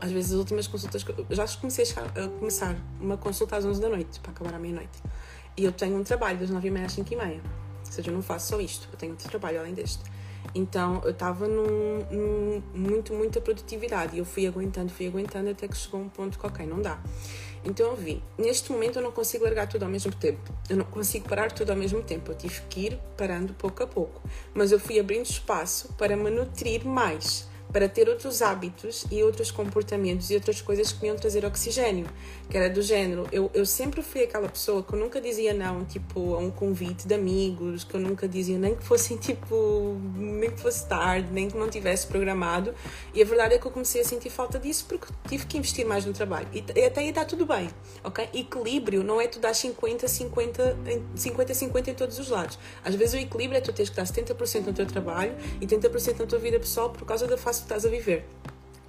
às 0.00 0.10
vezes 0.10 0.32
as 0.32 0.38
últimas 0.38 0.66
consultas, 0.66 1.04
eu 1.08 1.36
já 1.36 1.46
comecei 1.58 1.84
a 1.94 2.28
começar 2.38 2.76
uma 3.00 3.16
consulta 3.16 3.56
às 3.56 3.64
11 3.64 3.80
da 3.80 3.88
noite, 3.88 4.20
para 4.20 4.32
acabar 4.32 4.54
à 4.54 4.58
meia-noite. 4.58 5.02
E 5.56 5.64
eu 5.64 5.72
tenho 5.72 5.96
um 5.96 6.04
trabalho 6.04 6.38
das 6.38 6.50
9 6.50 6.66
e 6.66 6.70
meia 6.70 6.86
às 6.86 6.92
5 6.92 7.12
e 7.12 7.16
meia. 7.16 7.40
Ou 7.86 7.92
seja, 7.92 8.10
eu 8.10 8.14
não 8.14 8.22
faço 8.22 8.48
só 8.48 8.60
isto, 8.60 8.88
eu 8.92 8.98
tenho 8.98 9.12
outro 9.12 9.28
trabalho 9.28 9.60
além 9.60 9.72
deste. 9.72 10.02
Então 10.54 11.00
eu 11.04 11.10
estava 11.10 11.46
num, 11.46 11.98
num, 12.10 12.62
muito, 12.74 13.12
muita 13.12 13.40
produtividade. 13.40 14.16
E 14.16 14.18
eu 14.18 14.24
fui 14.24 14.46
aguentando, 14.46 14.90
fui 14.92 15.06
aguentando 15.06 15.50
até 15.50 15.68
que 15.68 15.76
chegou 15.76 16.00
um 16.00 16.08
ponto 16.08 16.38
que, 16.38 16.46
ok, 16.46 16.66
não 16.66 16.80
dá. 16.80 16.98
Então 17.64 17.86
eu 17.86 17.96
vi, 17.96 18.22
neste 18.38 18.70
momento 18.70 19.00
eu 19.00 19.02
não 19.02 19.10
consigo 19.10 19.44
largar 19.44 19.66
tudo 19.66 19.82
ao 19.82 19.88
mesmo 19.88 20.12
tempo, 20.14 20.52
eu 20.70 20.76
não 20.76 20.84
consigo 20.84 21.28
parar 21.28 21.50
tudo 21.50 21.70
ao 21.70 21.76
mesmo 21.76 22.00
tempo, 22.00 22.30
eu 22.30 22.36
tive 22.36 22.60
que 22.70 22.86
ir 22.86 22.98
parando 23.16 23.52
pouco 23.54 23.82
a 23.82 23.86
pouco, 23.88 24.22
mas 24.54 24.70
eu 24.70 24.78
fui 24.78 25.00
abrindo 25.00 25.26
espaço 25.26 25.92
para 25.94 26.16
me 26.16 26.30
nutrir 26.30 26.86
mais 26.86 27.48
para 27.76 27.90
ter 27.90 28.08
outros 28.08 28.40
hábitos 28.40 29.04
e 29.10 29.22
outros 29.22 29.50
comportamentos 29.50 30.30
e 30.30 30.34
outras 30.34 30.62
coisas 30.62 30.92
que 30.92 31.02
me 31.02 31.08
iam 31.08 31.16
trazer 31.16 31.44
oxigênio, 31.44 32.06
que 32.48 32.56
era 32.56 32.70
do 32.70 32.80
género, 32.80 33.28
eu, 33.30 33.50
eu 33.52 33.66
sempre 33.66 34.00
fui 34.00 34.22
aquela 34.22 34.48
pessoa 34.48 34.82
que 34.82 34.94
eu 34.94 34.98
nunca 34.98 35.20
dizia 35.20 35.52
não, 35.52 35.84
tipo, 35.84 36.34
a 36.34 36.38
um 36.38 36.50
convite 36.50 37.06
de 37.06 37.12
amigos, 37.12 37.84
que 37.84 37.92
eu 37.92 38.00
nunca 38.00 38.26
dizia 38.26 38.58
nem 38.58 38.74
que 38.74 38.82
fossem, 38.82 39.18
tipo, 39.20 39.94
nem 40.16 40.50
que 40.50 40.58
fosse 40.58 40.88
tarde, 40.88 41.28
nem 41.30 41.50
que 41.50 41.58
não 41.58 41.68
tivesse 41.68 42.06
programado, 42.06 42.74
e 43.12 43.20
a 43.20 43.26
verdade 43.26 43.56
é 43.56 43.58
que 43.58 43.66
eu 43.66 43.70
comecei 43.70 44.00
a 44.00 44.04
sentir 44.06 44.30
falta 44.30 44.58
disso 44.58 44.86
porque 44.88 45.12
tive 45.28 45.44
que 45.44 45.58
investir 45.58 45.84
mais 45.84 46.06
no 46.06 46.14
trabalho, 46.14 46.48
e, 46.54 46.64
e 46.74 46.82
até 46.82 47.02
aí 47.02 47.10
está 47.10 47.26
tudo 47.26 47.44
bem, 47.44 47.68
ok? 48.02 48.26
Equilíbrio 48.32 49.04
não 49.04 49.20
é 49.20 49.28
tu 49.28 49.38
dar 49.38 49.52
50, 49.52 50.08
50, 50.08 50.78
50, 51.14 51.52
50 51.52 51.90
em 51.90 51.94
todos 51.94 52.18
os 52.18 52.30
lados. 52.30 52.58
Às 52.82 52.94
vezes 52.94 53.14
o 53.16 53.18
equilíbrio 53.18 53.58
é 53.58 53.60
tu 53.60 53.70
teres 53.70 53.90
que 53.90 53.96
dar 53.96 54.06
70% 54.06 54.64
no 54.64 54.72
teu 54.72 54.86
trabalho 54.86 55.34
e 55.60 55.66
30% 55.66 56.20
na 56.20 56.24
tua 56.24 56.38
vida 56.38 56.58
pessoal 56.58 56.88
por 56.88 57.04
causa 57.04 57.26
da 57.26 57.36
face 57.36 57.65
estás 57.66 57.84
a 57.84 57.88
viver. 57.88 58.24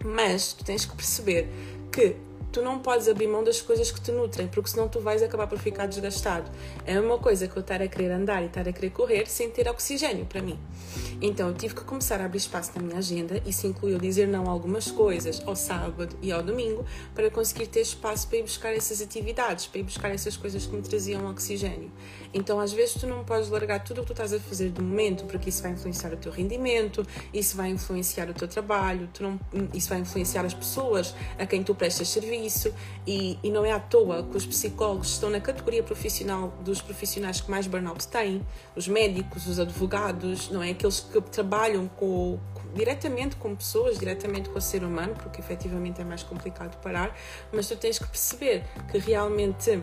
Mas 0.04 0.54
tu 0.54 0.64
tens 0.64 0.86
que 0.86 0.96
perceber 0.96 1.48
que 1.92 2.16
tu 2.58 2.64
não 2.64 2.80
podes 2.80 3.08
abrir 3.08 3.28
mão 3.28 3.44
das 3.44 3.62
coisas 3.62 3.92
que 3.92 4.02
te 4.02 4.12
nutrem, 4.12 4.48
porque 4.48 4.72
senão 4.72 4.88
tu 4.88 5.00
vais 5.00 5.22
acabar 5.22 5.46
por 5.46 5.60
ficar 5.60 5.86
desgastado. 5.86 6.50
É 6.88 7.00
uma 7.00 7.20
coisa 7.20 7.48
que 7.48 7.56
eu 7.56 7.62
estar 7.62 7.84
a 7.84 7.88
querer 7.88 8.12
andar 8.12 8.42
e 8.42 8.48
estar 8.48 8.68
a 8.68 8.74
querer 8.74 8.90
correr 8.90 9.30
sem 9.30 9.48
ter 9.52 9.70
oxigênio 9.70 10.26
para 10.26 10.42
mim. 10.42 10.58
Então 11.22 11.50
eu 11.50 11.54
tive 11.54 11.76
que 11.76 11.84
começar 11.84 12.20
a 12.20 12.26
abrir 12.26 12.40
espaço 12.40 12.72
na 12.76 12.82
minha 12.82 12.98
agenda, 12.98 13.40
isso 13.46 13.68
incluiu 13.68 14.00
dizer 14.00 14.28
não 14.28 14.48
a 14.48 14.50
algumas 14.50 14.90
coisas 14.90 15.44
ao 15.46 15.56
sábado 15.56 16.18
e 16.20 16.32
ao 16.32 16.42
domingo, 16.42 16.84
para 17.14 17.30
conseguir 17.30 17.68
ter 17.68 17.82
espaço 17.82 18.28
para 18.28 18.40
ir 18.40 18.44
buscar 18.44 18.74
essas 18.74 19.02
atividades, 19.02 19.68
para 19.68 19.80
ir 19.80 19.84
buscar 19.84 20.10
essas 20.10 20.36
coisas 20.36 20.66
que 20.66 20.76
me 20.76 20.82
traziam 20.82 21.30
oxigênio. 21.30 21.92
Então 22.34 22.60
às 22.60 22.74
vezes 22.74 22.96
tu 22.96 23.06
não 23.06 23.24
podes 23.24 23.50
largar 23.50 23.84
tudo 23.84 24.00
o 24.00 24.02
que 24.02 24.08
tu 24.08 24.14
estás 24.14 24.34
a 24.34 24.40
fazer 24.40 24.72
de 24.72 24.82
momento, 24.82 25.26
porque 25.26 25.50
isso 25.50 25.62
vai 25.62 25.74
influenciar 25.74 26.12
o 26.12 26.18
teu 26.18 26.32
rendimento, 26.32 27.06
isso 27.32 27.56
vai 27.56 27.70
influenciar 27.70 28.28
o 28.30 28.34
teu 28.34 28.48
trabalho, 28.48 29.08
não, 29.20 29.40
isso 29.76 29.90
vai 29.90 30.00
influenciar 30.00 30.44
as 30.44 30.56
pessoas 30.56 31.14
a 31.38 31.46
quem 31.46 31.62
tu 31.64 31.76
prestas 31.76 32.08
serviço 32.10 32.28
e, 33.06 33.38
e 33.44 33.50
não 33.50 33.66
é 33.66 33.72
à 33.72 33.80
toa 33.80 34.24
que 34.24 34.38
os 34.38 34.46
psicólogos 34.46 35.10
estão 35.10 35.30
na 35.30 35.40
categoria 35.40 35.84
profissional 35.84 36.54
dos 36.62 36.82
profissionais 36.82 37.42
que 37.42 37.50
mais 37.50 37.68
burnout 37.68 38.08
têm, 38.08 38.46
os 38.76 38.88
médicos, 38.88 39.48
os 39.48 39.60
advogados, 39.60 40.50
não 40.50 40.62
é? 40.62 40.72
Aqueles 40.72 41.00
que 41.00 41.22
trabalham 41.22 41.88
com, 41.88 42.40
diretamente 42.74 43.36
com 43.36 43.56
pessoas, 43.56 43.98
diretamente 43.98 44.50
com 44.50 44.58
o 44.58 44.62
ser 44.62 44.84
humano, 44.84 45.14
porque 45.16 45.42
efetivamente 45.42 46.02
é 46.02 46.04
mais 46.04 46.24
complicado 46.24 46.78
parar, 46.82 47.16
mas 47.52 47.68
tu 47.68 47.76
tens 47.76 48.00
que 48.00 48.08
perceber 48.08 48.64
que 48.92 48.98
realmente 48.98 49.82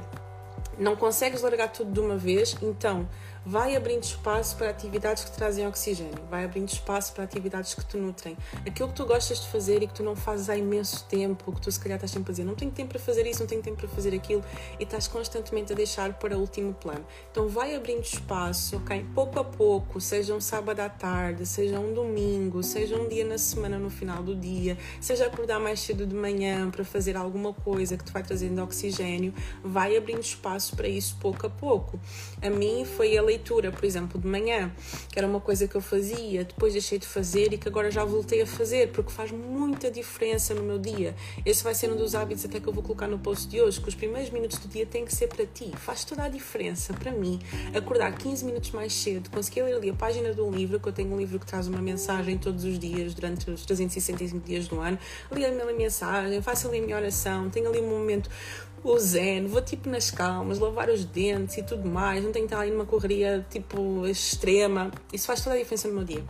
não 0.78 0.96
consegues 0.96 1.42
largar 1.42 1.68
tudo 1.68 1.92
de 1.92 2.00
uma 2.00 2.16
vez, 2.16 2.56
então 2.62 3.08
vai 3.46 3.76
abrindo 3.76 4.02
espaço 4.02 4.56
para 4.56 4.70
atividades 4.70 5.24
que 5.24 5.32
trazem 5.32 5.66
oxigênio, 5.66 6.18
vai 6.30 6.44
abrindo 6.44 6.68
espaço 6.68 7.12
para 7.12 7.24
atividades 7.24 7.74
que 7.74 7.84
te 7.84 7.96
nutrem. 7.96 8.36
Aquilo 8.66 8.88
que 8.88 8.94
tu 8.94 9.04
gostas 9.04 9.40
de 9.40 9.48
fazer 9.48 9.82
e 9.82 9.86
que 9.86 9.94
tu 9.94 10.02
não 10.02 10.16
fazes 10.16 10.48
há 10.48 10.56
imenso 10.56 11.04
tempo, 11.04 11.52
que 11.52 11.60
tu 11.60 11.70
se 11.70 11.78
calhar 11.78 11.96
estás 11.96 12.10
sempre 12.10 12.30
a 12.30 12.32
dizer, 12.32 12.44
não 12.44 12.54
tenho 12.54 12.70
tempo 12.70 12.90
para 12.90 12.98
fazer 12.98 13.26
isso, 13.26 13.40
não 13.40 13.46
tenho 13.46 13.62
tempo 13.62 13.76
para 13.76 13.88
fazer 13.88 14.14
aquilo, 14.14 14.42
e 14.78 14.84
estás 14.84 15.06
constantemente 15.06 15.72
a 15.72 15.76
deixar 15.76 16.14
para 16.14 16.36
o 16.36 16.40
último 16.40 16.72
plano. 16.72 17.04
Então 17.30 17.48
vai 17.48 17.74
abrindo 17.74 18.02
espaço, 18.02 18.76
ok? 18.76 19.04
Pouco 19.14 19.38
a 19.38 19.44
pouco, 19.44 20.00
seja 20.00 20.34
um 20.34 20.40
sábado 20.40 20.80
à 20.80 20.88
tarde, 20.88 21.44
seja 21.44 21.78
um 21.78 21.92
domingo, 21.92 22.62
seja 22.62 22.96
um 22.96 23.08
dia 23.08 23.24
na 23.24 23.36
semana 23.36 23.78
no 23.78 23.90
final 23.90 24.22
do 24.22 24.34
dia, 24.34 24.78
seja 25.00 25.26
acordar 25.26 25.60
mais 25.60 25.80
cedo 25.80 26.06
de 26.06 26.14
manhã 26.14 26.70
para 26.70 26.84
fazer 26.84 27.16
alguma 27.16 27.52
coisa 27.52 27.96
que 27.96 28.04
te 28.04 28.12
vai 28.12 28.22
trazendo 28.22 28.62
oxigênio, 28.62 29.34
vai 29.62 29.96
abrindo 29.96 30.22
espaço 30.22 30.74
para 30.74 30.88
isso 30.88 31.16
pouco 31.20 31.46
a 31.46 31.50
pouco. 31.50 32.00
A 32.40 32.48
mim 32.48 32.84
foi 32.84 33.16
a 33.18 33.22
leitura, 33.34 33.70
por 33.70 33.84
exemplo, 33.84 34.20
de 34.20 34.26
manhã, 34.26 34.72
que 35.10 35.18
era 35.18 35.26
uma 35.26 35.40
coisa 35.40 35.66
que 35.66 35.74
eu 35.74 35.80
fazia, 35.80 36.44
depois 36.44 36.72
deixei 36.72 36.98
de 36.98 37.06
fazer 37.06 37.52
e 37.52 37.58
que 37.58 37.68
agora 37.68 37.90
já 37.90 38.04
voltei 38.04 38.42
a 38.42 38.46
fazer, 38.46 38.90
porque 38.90 39.10
faz 39.10 39.30
muita 39.30 39.90
diferença 39.90 40.54
no 40.54 40.62
meu 40.62 40.78
dia. 40.78 41.14
Esse 41.44 41.62
vai 41.62 41.74
ser 41.74 41.90
um 41.90 41.96
dos 41.96 42.14
hábitos 42.14 42.44
até 42.44 42.60
que 42.60 42.66
eu 42.66 42.72
vou 42.72 42.82
colocar 42.82 43.08
no 43.08 43.18
post 43.18 43.48
de 43.48 43.60
hoje, 43.60 43.80
que 43.80 43.88
os 43.88 43.94
primeiros 43.94 44.30
minutos 44.30 44.58
do 44.58 44.68
dia 44.68 44.86
têm 44.86 45.04
que 45.04 45.14
ser 45.14 45.28
para 45.28 45.44
ti. 45.44 45.72
Faz 45.76 46.04
toda 46.04 46.24
a 46.24 46.28
diferença 46.28 46.94
para 46.94 47.10
mim. 47.10 47.40
Acordar 47.74 48.16
15 48.16 48.44
minutos 48.44 48.70
mais 48.70 48.92
cedo, 48.92 49.30
conseguir 49.30 49.62
ler 49.62 49.74
ali 49.74 49.90
a 49.90 49.94
página 49.94 50.32
de 50.32 50.40
um 50.40 50.50
livro, 50.50 50.78
que 50.78 50.88
eu 50.88 50.92
tenho 50.92 51.12
um 51.12 51.18
livro 51.18 51.38
que 51.38 51.46
traz 51.46 51.66
uma 51.66 51.82
mensagem 51.82 52.38
todos 52.38 52.64
os 52.64 52.78
dias, 52.78 53.14
durante 53.14 53.50
os 53.50 53.64
365 53.64 54.46
dias 54.46 54.68
do 54.68 54.80
ano, 54.80 54.98
li 55.32 55.44
a 55.44 55.50
minha 55.50 55.64
mensagem, 55.72 56.40
faço 56.40 56.68
ali 56.68 56.78
a 56.78 56.82
minha 56.82 56.96
oração, 56.96 57.50
tenho 57.50 57.68
ali 57.68 57.80
um 57.80 57.88
momento 57.88 58.30
o 58.84 58.98
zen, 58.98 59.46
vou 59.46 59.62
tipo 59.62 59.88
nas 59.88 60.10
calmas, 60.10 60.58
lavar 60.58 60.90
os 60.90 61.04
dentes 61.04 61.56
e 61.56 61.62
tudo 61.62 61.88
mais, 61.88 62.22
não 62.22 62.30
tenho 62.32 62.46
que 62.46 62.52
estar 62.52 62.62
ali 62.62 62.70
numa 62.70 62.84
correria 62.84 63.44
tipo 63.50 64.06
extrema. 64.06 64.90
Isso 65.12 65.26
faz 65.26 65.42
toda 65.42 65.56
a 65.56 65.58
diferença 65.58 65.88
no 65.88 65.94
meu 65.94 66.04
dia. 66.04 66.22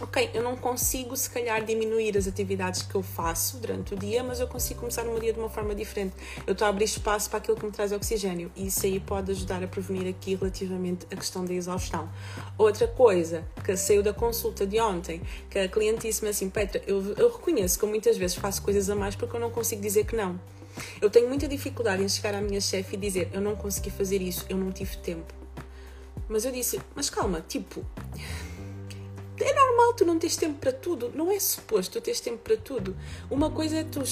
ok, 0.00 0.30
eu 0.34 0.42
não 0.42 0.54
consigo 0.56 1.16
se 1.16 1.28
calhar 1.28 1.64
diminuir 1.64 2.16
as 2.16 2.28
atividades 2.28 2.82
que 2.82 2.94
eu 2.94 3.02
faço 3.02 3.56
durante 3.56 3.94
o 3.94 3.96
dia, 3.96 4.22
mas 4.22 4.38
eu 4.38 4.46
consigo 4.46 4.80
começar 4.80 5.02
o 5.02 5.06
meu 5.06 5.18
dia 5.18 5.32
de 5.32 5.38
uma 5.40 5.48
forma 5.48 5.74
diferente. 5.74 6.14
Eu 6.46 6.52
estou 6.52 6.66
a 6.66 6.68
abrir 6.68 6.84
espaço 6.84 7.30
para 7.30 7.38
aquilo 7.38 7.56
que 7.56 7.64
me 7.64 7.72
traz 7.72 7.90
oxigênio 7.90 8.52
e 8.54 8.66
isso 8.66 8.84
aí 8.84 9.00
pode 9.00 9.30
ajudar 9.32 9.62
a 9.64 9.66
prevenir 9.66 10.08
aqui 10.08 10.34
relativamente 10.34 11.06
a 11.10 11.16
questão 11.16 11.44
da 11.44 11.54
exaustão. 11.54 12.08
Outra 12.56 12.86
coisa 12.86 13.44
que 13.64 13.76
saiu 13.76 14.02
da 14.02 14.12
consulta 14.12 14.66
de 14.66 14.78
ontem, 14.78 15.22
que 15.50 15.58
a 15.58 15.68
cliente 15.68 16.06
disse-me 16.06 16.28
assim, 16.28 16.50
Petra, 16.50 16.82
eu, 16.86 17.14
eu 17.16 17.32
reconheço 17.32 17.78
que 17.78 17.84
eu 17.84 17.88
muitas 17.88 18.16
vezes 18.16 18.36
faço 18.36 18.62
coisas 18.62 18.88
a 18.90 18.94
mais 18.94 19.16
porque 19.16 19.34
eu 19.34 19.40
não 19.40 19.50
consigo 19.50 19.80
dizer 19.80 20.04
que 20.04 20.14
não. 20.14 20.38
Eu 21.00 21.10
tenho 21.10 21.28
muita 21.28 21.48
dificuldade 21.48 22.02
em 22.02 22.08
chegar 22.08 22.34
à 22.34 22.40
minha 22.40 22.60
chefe 22.60 22.94
e 22.94 22.98
dizer 22.98 23.28
eu 23.32 23.40
não 23.40 23.56
consegui 23.56 23.90
fazer 23.90 24.20
isso, 24.20 24.44
eu 24.48 24.56
não 24.56 24.70
tive 24.72 24.96
tempo. 24.98 25.32
Mas 26.28 26.44
eu 26.44 26.52
disse, 26.52 26.80
mas 26.94 27.08
calma, 27.08 27.42
tipo, 27.46 27.84
é 29.40 29.54
normal 29.54 29.94
tu 29.94 30.04
não 30.04 30.18
tens 30.18 30.36
tempo 30.36 30.58
para 30.58 30.72
tudo, 30.72 31.12
não 31.14 31.30
é 31.30 31.38
suposto 31.38 31.98
tu 31.98 32.02
teres 32.02 32.20
tempo 32.20 32.38
para 32.38 32.56
tudo. 32.56 32.96
Uma 33.30 33.50
coisa 33.50 33.78
é 33.78 33.84
tu. 33.84 34.02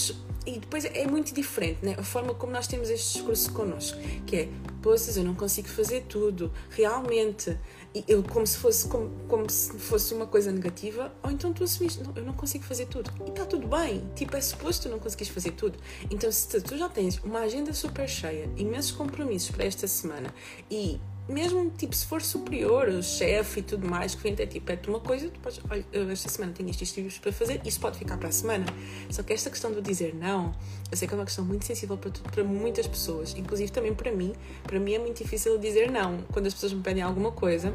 E 0.46 0.60
depois 0.60 0.84
é 0.84 1.06
muito 1.08 1.34
diferente, 1.34 1.84
né? 1.84 1.96
A 1.98 2.04
forma 2.04 2.32
como 2.32 2.52
nós 2.52 2.68
temos 2.68 2.88
este 2.88 3.14
discurso 3.14 3.52
connosco, 3.52 3.98
que 4.24 4.36
é, 4.36 4.48
poças, 4.80 5.16
eu 5.16 5.24
não 5.24 5.34
consigo 5.34 5.66
fazer 5.66 6.02
tudo, 6.02 6.52
realmente. 6.70 7.58
E 7.92 8.04
eu, 8.06 8.22
como 8.22 8.46
se 8.46 8.56
fosse 8.58 8.86
como, 8.86 9.10
como 9.26 9.50
se 9.50 9.76
fosse 9.76 10.14
uma 10.14 10.26
coisa 10.26 10.52
negativa, 10.52 11.12
ou 11.22 11.30
então 11.30 11.52
tu 11.52 11.64
assumiste, 11.64 12.00
não, 12.00 12.12
eu 12.14 12.24
não 12.24 12.32
consigo 12.32 12.62
fazer 12.62 12.86
tudo. 12.86 13.10
E 13.26 13.30
está 13.30 13.44
tudo 13.44 13.66
bem, 13.66 14.08
tipo, 14.14 14.36
é 14.36 14.40
suposto 14.40 14.84
tu 14.84 14.88
não 14.88 15.00
conseguires 15.00 15.32
fazer 15.32 15.50
tudo. 15.52 15.78
Então, 16.10 16.30
se 16.30 16.60
tu 16.60 16.76
já 16.76 16.88
tens 16.88 17.18
uma 17.24 17.40
agenda 17.40 17.72
super 17.72 18.08
cheia, 18.08 18.48
imensos 18.56 18.92
compromissos 18.92 19.50
para 19.50 19.64
esta 19.64 19.88
semana 19.88 20.32
e 20.70 21.00
mesmo 21.28 21.70
tipo 21.70 21.94
se 21.94 22.06
for 22.06 22.22
superior, 22.22 22.88
o 22.88 23.02
chefe 23.02 23.60
e 23.60 23.62
tudo 23.62 23.88
mais, 23.88 24.14
que 24.14 24.22
vem 24.22 24.32
até 24.32 24.46
tipo, 24.46 24.70
é 24.70 24.78
uma 24.86 25.00
coisa, 25.00 25.30
podes, 25.42 25.60
olha, 25.68 25.84
esta 26.12 26.28
semana 26.28 26.52
tenho 26.52 26.70
isto 26.70 26.82
e 26.82 27.06
isto 27.06 27.20
para 27.20 27.32
fazer, 27.32 27.60
isso 27.64 27.80
pode 27.80 27.98
ficar 27.98 28.16
para 28.16 28.28
a 28.28 28.32
semana. 28.32 28.64
Só 29.10 29.22
que 29.22 29.32
esta 29.32 29.50
questão 29.50 29.72
de 29.72 29.80
dizer 29.80 30.14
não, 30.14 30.54
eu 30.90 30.96
sei 30.96 31.08
que 31.08 31.14
é 31.14 31.16
uma 31.16 31.24
questão 31.24 31.44
muito 31.44 31.64
sensível 31.64 31.96
para, 31.96 32.10
para 32.10 32.44
muitas 32.44 32.86
pessoas, 32.86 33.34
inclusive 33.36 33.72
também 33.72 33.94
para 33.94 34.12
mim. 34.12 34.34
Para 34.62 34.78
mim 34.78 34.94
é 34.94 34.98
muito 34.98 35.22
difícil 35.22 35.58
dizer 35.58 35.90
não 35.90 36.18
quando 36.32 36.46
as 36.46 36.54
pessoas 36.54 36.72
me 36.72 36.82
pedem 36.82 37.02
alguma 37.02 37.32
coisa. 37.32 37.72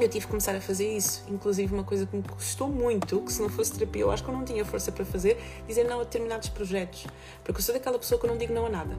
Eu 0.00 0.08
tive 0.10 0.26
que 0.26 0.30
começar 0.30 0.54
a 0.54 0.60
fazer 0.60 0.94
isso, 0.94 1.24
inclusive 1.26 1.72
uma 1.72 1.84
coisa 1.84 2.04
que 2.04 2.14
me 2.14 2.22
custou 2.22 2.68
muito, 2.68 3.18
que 3.22 3.32
se 3.32 3.40
não 3.40 3.48
fosse 3.48 3.72
terapia 3.72 4.02
eu 4.02 4.10
acho 4.10 4.22
que 4.22 4.28
eu 4.28 4.34
não 4.34 4.44
tinha 4.44 4.62
força 4.62 4.92
para 4.92 5.06
fazer, 5.06 5.38
dizer 5.66 5.84
não 5.84 6.00
a 6.00 6.04
determinados 6.04 6.50
projetos. 6.50 7.06
Porque 7.42 7.58
eu 7.58 7.64
sou 7.64 7.74
daquela 7.74 7.98
pessoa 7.98 8.20
que 8.20 8.26
eu 8.26 8.30
não 8.30 8.36
digo 8.36 8.52
não 8.52 8.66
a 8.66 8.68
nada. 8.68 8.96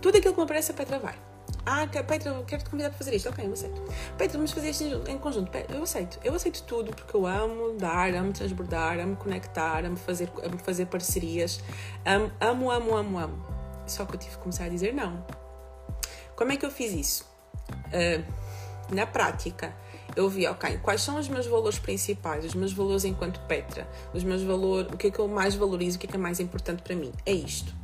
Tudo 0.00 0.18
aquilo 0.18 0.34
que 0.34 0.40
me 0.40 0.44
aparece, 0.44 0.72
a 0.72 0.74
Petra 0.74 0.98
vai. 0.98 1.29
Ah, 1.66 1.86
Petra, 1.86 2.42
quero 2.46 2.62
te 2.62 2.70
convidar 2.70 2.90
para 2.90 2.98
fazer 2.98 3.14
isto. 3.14 3.28
Ok, 3.28 3.46
eu 3.46 3.52
aceito. 3.52 3.82
Petra, 4.16 4.38
vamos 4.38 4.52
fazer 4.52 4.70
isto 4.70 4.84
em 5.08 5.18
conjunto. 5.18 5.50
Eu 5.68 5.82
aceito. 5.82 6.18
Eu 6.24 6.34
aceito 6.34 6.62
tudo 6.64 6.94
porque 6.94 7.14
eu 7.14 7.26
amo 7.26 7.76
dar, 7.78 8.14
amo 8.14 8.32
transbordar, 8.32 8.98
amo 8.98 9.16
conectar, 9.16 9.84
amo 9.84 9.96
fazer, 9.96 10.30
amo 10.44 10.58
fazer 10.58 10.86
parcerias. 10.86 11.60
Amo, 12.04 12.30
amo, 12.40 12.70
amo, 12.70 12.96
amo, 12.96 13.18
amo. 13.18 13.46
Só 13.86 14.04
que 14.04 14.14
eu 14.14 14.18
tive 14.18 14.36
que 14.36 14.38
começar 14.38 14.64
a 14.64 14.68
dizer 14.68 14.94
não. 14.94 15.24
Como 16.34 16.52
é 16.52 16.56
que 16.56 16.64
eu 16.64 16.70
fiz 16.70 16.92
isso? 16.92 17.30
Uh, 17.70 18.94
na 18.94 19.06
prática, 19.06 19.74
eu 20.16 20.28
vi, 20.28 20.46
ok, 20.46 20.78
quais 20.78 21.02
são 21.02 21.18
os 21.18 21.28
meus 21.28 21.46
valores 21.46 21.78
principais, 21.78 22.44
os 22.44 22.54
meus 22.54 22.72
valores 22.72 23.04
enquanto 23.04 23.40
Petra, 23.40 23.88
os 24.12 24.24
meus 24.24 24.42
valores, 24.42 24.92
o 24.92 24.96
que 24.96 25.08
é 25.08 25.10
que 25.10 25.18
eu 25.18 25.28
mais 25.28 25.54
valorizo, 25.54 25.96
o 25.96 26.00
que 26.00 26.06
é 26.06 26.10
que 26.10 26.16
é 26.16 26.18
mais 26.18 26.40
importante 26.40 26.82
para 26.82 26.96
mim? 26.96 27.12
É 27.24 27.32
isto. 27.32 27.74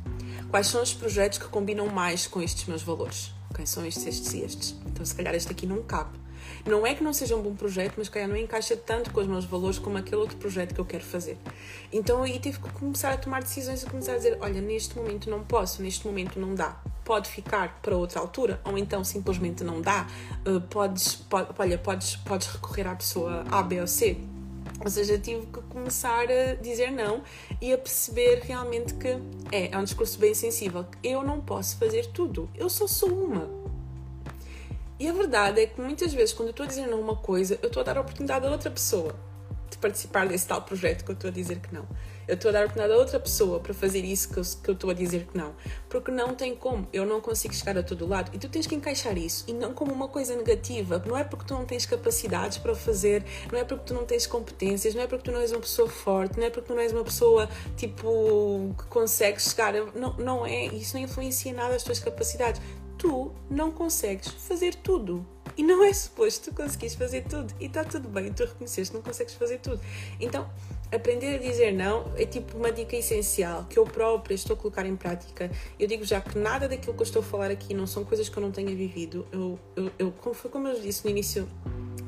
Quais 0.49 0.67
são 0.67 0.81
os 0.81 0.93
projetos 0.93 1.37
que 1.37 1.47
combinam 1.47 1.87
mais 1.87 2.25
com 2.25 2.41
estes 2.41 2.65
meus 2.65 2.81
valores? 2.81 3.36
Ok, 3.57 3.65
são 3.65 3.83
estes, 3.83 4.05
estes 4.05 4.33
e 4.35 4.41
estes. 4.43 4.75
Então, 4.85 5.03
se 5.03 5.15
calhar 5.15 5.33
este 5.33 5.51
aqui 5.51 5.65
não 5.65 5.81
cabe. 5.81 6.11
Não 6.63 6.85
é 6.85 6.93
que 6.93 7.03
não 7.03 7.11
seja 7.11 7.35
um 7.35 7.41
bom 7.41 7.55
projeto, 7.55 7.95
mas 7.97 8.07
calhar 8.07 8.29
não 8.29 8.37
encaixa 8.37 8.77
tanto 8.77 9.11
com 9.11 9.19
os 9.19 9.25
meus 9.25 9.45
valores 9.45 9.79
como 9.79 9.97
aquele 9.97 10.17
outro 10.17 10.37
projeto 10.37 10.75
que 10.75 10.79
eu 10.79 10.85
quero 10.85 11.03
fazer. 11.03 11.37
Então 11.91 12.21
aí 12.21 12.37
tive 12.37 12.59
que 12.59 12.69
começar 12.73 13.13
a 13.13 13.17
tomar 13.17 13.41
decisões 13.41 13.81
e 13.81 13.87
começar 13.87 14.13
a 14.13 14.17
dizer: 14.17 14.37
olha, 14.41 14.61
neste 14.61 14.95
momento 14.95 15.27
não 15.27 15.43
posso, 15.43 15.81
neste 15.81 16.05
momento 16.05 16.39
não 16.39 16.53
dá. 16.53 16.79
Pode 17.03 17.29
ficar 17.29 17.79
para 17.81 17.97
outra 17.97 18.19
altura, 18.19 18.61
ou 18.63 18.77
então 18.77 19.03
simplesmente 19.03 19.63
não 19.63 19.81
dá. 19.81 20.05
Uh, 20.45 20.61
podes, 20.61 21.15
pode, 21.15 21.49
olha, 21.57 21.79
podes, 21.79 22.15
podes 22.17 22.47
recorrer 22.47 22.85
à 22.85 22.95
pessoa 22.95 23.43
A, 23.49 23.63
B 23.63 23.81
ou 23.81 23.87
C 23.87 24.36
ou 24.83 24.89
seja, 24.89 25.17
tive 25.17 25.45
que 25.47 25.61
começar 25.69 26.25
a 26.29 26.55
dizer 26.55 26.91
não 26.91 27.21
e 27.61 27.73
a 27.73 27.77
perceber 27.77 28.41
realmente 28.43 28.93
que 28.93 29.07
é, 29.51 29.71
é 29.71 29.77
um 29.77 29.83
discurso 29.83 30.19
bem 30.19 30.33
sensível. 30.33 30.85
Eu 31.03 31.23
não 31.23 31.41
posso 31.41 31.77
fazer 31.77 32.07
tudo, 32.07 32.49
eu 32.55 32.69
só 32.69 32.87
sou 32.87 33.09
uma. 33.09 33.49
E 34.99 35.07
a 35.07 35.13
verdade 35.13 35.61
é 35.61 35.67
que 35.67 35.79
muitas 35.79 36.13
vezes, 36.13 36.33
quando 36.33 36.47
eu 36.47 36.51
estou 36.51 36.63
a 36.63 36.67
dizer 36.67 36.87
não 36.87 36.99
uma 36.99 37.15
coisa, 37.15 37.59
eu 37.61 37.67
estou 37.67 37.81
a 37.81 37.83
dar 37.83 37.97
a 37.97 38.01
oportunidade 38.01 38.45
a 38.47 38.51
outra 38.51 38.71
pessoa 38.71 39.26
de 39.77 39.81
participar 39.81 40.27
desse 40.27 40.47
tal 40.47 40.61
projeto 40.61 41.05
que 41.05 41.11
eu 41.11 41.13
estou 41.13 41.29
a 41.29 41.31
dizer 41.31 41.59
que 41.59 41.73
não. 41.73 41.87
Eu 42.27 42.35
estou 42.35 42.49
a 42.49 42.51
dar 42.51 42.59
oportunidade 42.65 42.93
a 42.93 42.97
outra 42.97 43.19
pessoa 43.19 43.59
para 43.59 43.73
fazer 43.73 44.03
isso 44.03 44.33
que 44.33 44.37
eu, 44.37 44.43
que 44.43 44.69
eu 44.69 44.73
estou 44.73 44.89
a 44.89 44.93
dizer 44.93 45.25
que 45.27 45.37
não. 45.37 45.55
Porque 45.87 46.11
não 46.11 46.35
tem 46.35 46.53
como. 46.55 46.85
Eu 46.91 47.05
não 47.05 47.21
consigo 47.21 47.53
chegar 47.53 47.77
a 47.77 47.83
todo 47.83 48.05
lado. 48.05 48.31
E 48.33 48.37
tu 48.37 48.49
tens 48.49 48.67
que 48.67 48.75
encaixar 48.75 49.17
isso. 49.17 49.45
E 49.47 49.53
não 49.53 49.73
como 49.73 49.93
uma 49.93 50.09
coisa 50.09 50.35
negativa. 50.35 51.01
Não 51.05 51.15
é 51.15 51.23
porque 51.23 51.45
tu 51.45 51.53
não 51.53 51.65
tens 51.65 51.85
capacidades 51.85 52.57
para 52.57 52.75
fazer, 52.75 53.23
não 53.49 53.57
é 53.57 53.63
porque 53.63 53.85
tu 53.85 53.93
não 53.93 54.05
tens 54.05 54.27
competências, 54.27 54.93
não 54.93 55.03
é 55.03 55.07
porque 55.07 55.23
tu 55.23 55.31
não 55.31 55.39
és 55.39 55.51
uma 55.51 55.61
pessoa 55.61 55.87
forte, 55.87 56.37
não 56.37 56.45
é 56.45 56.49
porque 56.49 56.67
tu 56.67 56.73
não 56.73 56.81
és 56.81 56.91
uma 56.91 57.03
pessoa 57.03 57.47
tipo 57.77 58.75
que 58.77 58.85
consegue 58.87 59.41
chegar. 59.41 59.73
Não, 59.95 60.13
não 60.17 60.45
é. 60.45 60.65
Isso 60.65 60.97
não 60.97 61.03
influencia 61.03 61.53
nada 61.53 61.75
as 61.75 61.83
tuas 61.83 61.99
capacidades. 61.99 62.59
Tu 62.97 63.31
não 63.49 63.71
consegues 63.71 64.27
fazer 64.27 64.75
tudo. 64.75 65.25
E 65.55 65.63
não 65.63 65.83
é 65.83 65.91
suposto 65.91 66.51
tu 66.51 66.55
conseguires 66.55 66.95
fazer 66.95 67.23
tudo. 67.23 67.53
E 67.59 67.65
está 67.65 67.83
tudo 67.83 68.07
bem, 68.09 68.31
tu 68.31 68.43
reconheceste, 68.43 68.93
não 68.93 69.01
consegues 69.01 69.33
fazer 69.33 69.59
tudo. 69.59 69.79
Então, 70.19 70.47
aprender 70.91 71.35
a 71.35 71.37
dizer 71.37 71.71
não 71.71 72.11
é 72.15 72.25
tipo 72.25 72.57
uma 72.57 72.71
dica 72.71 72.95
essencial 72.95 73.65
que 73.69 73.77
eu 73.77 73.83
própria 73.83 74.35
estou 74.35 74.55
a 74.55 74.57
colocar 74.57 74.85
em 74.85 74.95
prática. 74.95 75.49
Eu 75.79 75.87
digo 75.87 76.03
já 76.05 76.21
que 76.21 76.37
nada 76.37 76.67
daquilo 76.67 76.93
que 76.93 77.01
eu 77.01 77.05
estou 77.05 77.21
a 77.21 77.25
falar 77.25 77.51
aqui 77.51 77.73
não 77.73 77.87
são 77.87 78.05
coisas 78.05 78.29
que 78.29 78.37
eu 78.37 78.41
não 78.41 78.51
tenha 78.51 78.73
vivido. 78.75 79.25
Eu, 79.31 79.59
eu, 79.75 79.91
eu 79.97 80.11
como 80.11 80.35
foi 80.35 80.49
como 80.49 80.67
eu 80.67 80.79
disse 80.79 81.03
no 81.03 81.09
início 81.09 81.47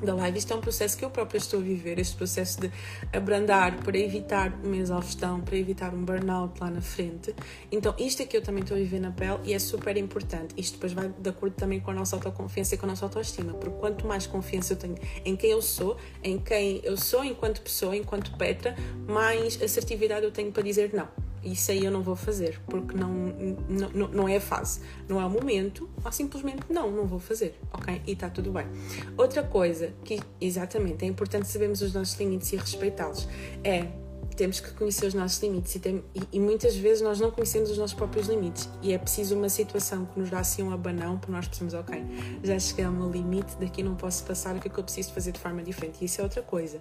da 0.01 0.15
live, 0.15 0.37
isto 0.37 0.53
é 0.53 0.55
um 0.55 0.61
processo 0.61 0.97
que 0.97 1.03
eu 1.03 1.09
própria 1.09 1.37
estou 1.37 1.59
a 1.59 1.63
viver, 1.63 1.99
este 1.99 2.15
processo 2.15 2.61
de 2.61 2.71
abrandar 3.13 3.75
para 3.83 3.97
evitar 3.97 4.53
uma 4.63 4.77
exaustão, 4.77 5.41
para 5.41 5.57
evitar 5.57 5.93
um 5.93 6.03
burnout 6.03 6.59
lá 6.59 6.69
na 6.69 6.81
frente. 6.81 7.35
Então, 7.71 7.93
isto 7.97 8.21
é 8.21 8.25
que 8.25 8.35
eu 8.35 8.41
também 8.41 8.61
estou 8.61 8.75
a 8.75 8.79
viver 8.79 8.99
na 8.99 9.11
pele 9.11 9.39
e 9.43 9.53
é 9.53 9.59
super 9.59 9.95
importante. 9.97 10.53
Isto 10.57 10.73
depois 10.73 10.93
vai 10.93 11.09
de 11.09 11.29
acordo 11.29 11.53
também 11.53 11.79
com 11.79 11.91
a 11.91 11.93
nossa 11.93 12.15
autoconfiança 12.15 12.75
e 12.75 12.77
com 12.77 12.85
a 12.85 12.89
nossa 12.89 13.05
autoestima, 13.05 13.53
porque 13.53 13.77
quanto 13.77 14.07
mais 14.07 14.25
confiança 14.25 14.73
eu 14.73 14.77
tenho 14.77 14.95
em 15.25 15.35
quem 15.35 15.51
eu 15.51 15.61
sou, 15.61 15.97
em 16.23 16.37
quem 16.37 16.81
eu 16.83 16.97
sou 16.97 17.23
enquanto 17.23 17.61
pessoa, 17.61 17.95
enquanto 17.95 18.35
Petra, 18.37 18.75
mais 19.07 19.61
assertividade 19.61 20.25
eu 20.25 20.31
tenho 20.31 20.51
para 20.51 20.63
dizer 20.63 20.93
não 20.93 21.28
isso 21.43 21.71
aí 21.71 21.83
eu 21.83 21.91
não 21.91 22.01
vou 22.01 22.15
fazer, 22.15 22.59
porque 22.67 22.95
não, 22.95 23.11
não, 23.69 24.07
não 24.07 24.29
é 24.29 24.37
a 24.37 24.41
fase, 24.41 24.81
não 25.07 25.21
é 25.21 25.25
o 25.25 25.29
momento, 25.29 25.89
ou 26.03 26.11
simplesmente 26.11 26.63
não, 26.69 26.91
não 26.91 27.05
vou 27.05 27.19
fazer, 27.19 27.59
ok? 27.73 28.01
E 28.05 28.11
está 28.11 28.29
tudo 28.29 28.51
bem. 28.51 28.65
Outra 29.17 29.43
coisa 29.43 29.93
que, 30.03 30.19
exatamente, 30.39 31.05
é 31.05 31.07
importante 31.07 31.47
sabermos 31.47 31.81
os 31.81 31.93
nossos 31.93 32.19
limites 32.19 32.51
e 32.53 32.55
respeitá-los, 32.55 33.27
é 33.63 33.87
temos 34.39 34.61
que 34.61 34.71
conhecer 34.71 35.05
os 35.05 35.13
nossos 35.13 35.37
limites 35.43 35.75
e, 35.75 35.79
tem, 35.79 36.01
e, 36.15 36.21
e, 36.31 36.39
muitas 36.39 36.73
vezes 36.73 37.01
nós 37.01 37.19
não 37.19 37.29
conhecemos 37.29 37.69
os 37.69 37.77
nossos 37.77 37.93
próprios 37.93 38.27
limites 38.27 38.69
e 38.81 38.93
é 38.93 38.97
preciso 38.97 39.35
uma 39.35 39.49
situação 39.49 40.05
que 40.05 40.17
nos 40.17 40.29
dá 40.29 40.39
assim 40.39 40.63
um 40.63 40.71
abanão 40.71 41.17
para 41.17 41.29
nós 41.29 41.45
percebermos, 41.45 41.73
ok, 41.73 42.05
já 42.41 42.57
cheguei 42.57 42.85
ao 42.85 42.91
meu 42.93 43.11
limite, 43.11 43.57
daqui 43.59 43.83
não 43.83 43.95
posso 43.95 44.23
passar, 44.23 44.55
o 44.55 44.59
que 44.61 44.69
é 44.69 44.71
que 44.71 44.79
eu 44.79 44.83
preciso 44.85 45.11
fazer 45.11 45.33
de 45.33 45.39
forma 45.41 45.61
diferente? 45.61 45.97
E 46.01 46.05
isso 46.05 46.21
é 46.21 46.23
outra 46.23 46.41
coisa. 46.41 46.79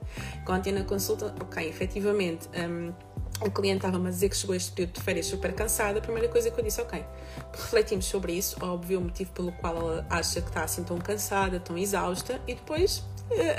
Ontem 0.48 0.72
na 0.72 0.84
consulta, 0.84 1.34
ok, 1.40 1.68
efetivamente, 1.68 2.48
um, 2.48 2.92
a 3.40 3.50
cliente 3.50 3.78
estava-me 3.78 4.08
a 4.08 4.10
dizer 4.10 4.28
que 4.28 4.36
chegou 4.36 4.54
este 4.54 4.72
período 4.72 4.94
de 4.94 5.00
férias 5.02 5.26
super 5.26 5.52
cansada, 5.54 5.98
a 5.98 6.02
primeira 6.02 6.28
coisa 6.28 6.50
que 6.50 6.58
eu 6.58 6.64
disse, 6.64 6.80
ok, 6.80 7.04
refletimos 7.52 8.06
sobre 8.06 8.32
isso, 8.32 8.56
óbvio 8.60 8.98
o 8.98 9.02
motivo 9.02 9.30
pelo 9.32 9.52
qual 9.52 9.76
ela 9.76 10.06
acha 10.10 10.40
que 10.40 10.48
está 10.48 10.64
assim 10.64 10.82
tão 10.82 10.98
cansada, 10.98 11.60
tão 11.60 11.78
exausta, 11.78 12.40
e 12.46 12.54
depois 12.54 13.02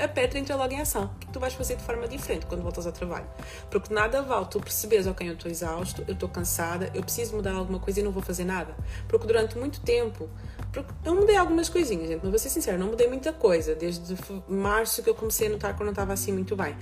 a 0.02 0.08
Petra 0.08 0.38
entra 0.38 0.56
logo 0.56 0.72
em 0.72 0.80
ação. 0.80 1.04
O 1.04 1.18
que 1.20 1.28
tu 1.28 1.38
vais 1.38 1.54
fazer 1.54 1.76
de 1.76 1.84
forma 1.84 2.08
diferente 2.08 2.44
quando 2.46 2.60
voltas 2.62 2.86
ao 2.86 2.92
trabalho? 2.92 3.26
Porque 3.70 3.94
nada 3.94 4.20
vale 4.20 4.46
tu 4.46 4.58
percebes, 4.60 5.06
ok, 5.06 5.28
eu 5.28 5.34
estou 5.34 5.48
exausto, 5.48 6.04
eu 6.08 6.14
estou 6.14 6.28
cansada, 6.28 6.90
eu 6.92 7.02
preciso 7.02 7.36
mudar 7.36 7.52
alguma 7.52 7.78
coisa 7.78 8.00
e 8.00 8.02
não 8.02 8.10
vou 8.10 8.22
fazer 8.22 8.44
nada. 8.44 8.74
Porque 9.06 9.26
durante 9.26 9.56
muito 9.56 9.80
tempo, 9.80 10.28
eu 11.04 11.14
mudei 11.14 11.36
algumas 11.36 11.68
coisinhas, 11.68 12.08
gente, 12.08 12.20
mas 12.20 12.30
vou 12.30 12.38
ser 12.38 12.48
sincera, 12.48 12.76
não 12.76 12.88
mudei 12.88 13.06
muita 13.06 13.32
coisa. 13.32 13.76
Desde 13.76 14.16
março 14.48 15.04
que 15.04 15.10
eu 15.10 15.14
comecei 15.14 15.46
a 15.46 15.50
notar 15.50 15.76
que 15.76 15.80
eu 15.80 15.84
não 15.84 15.92
estava 15.92 16.12
assim 16.12 16.32
muito 16.32 16.56
bem. 16.56 16.76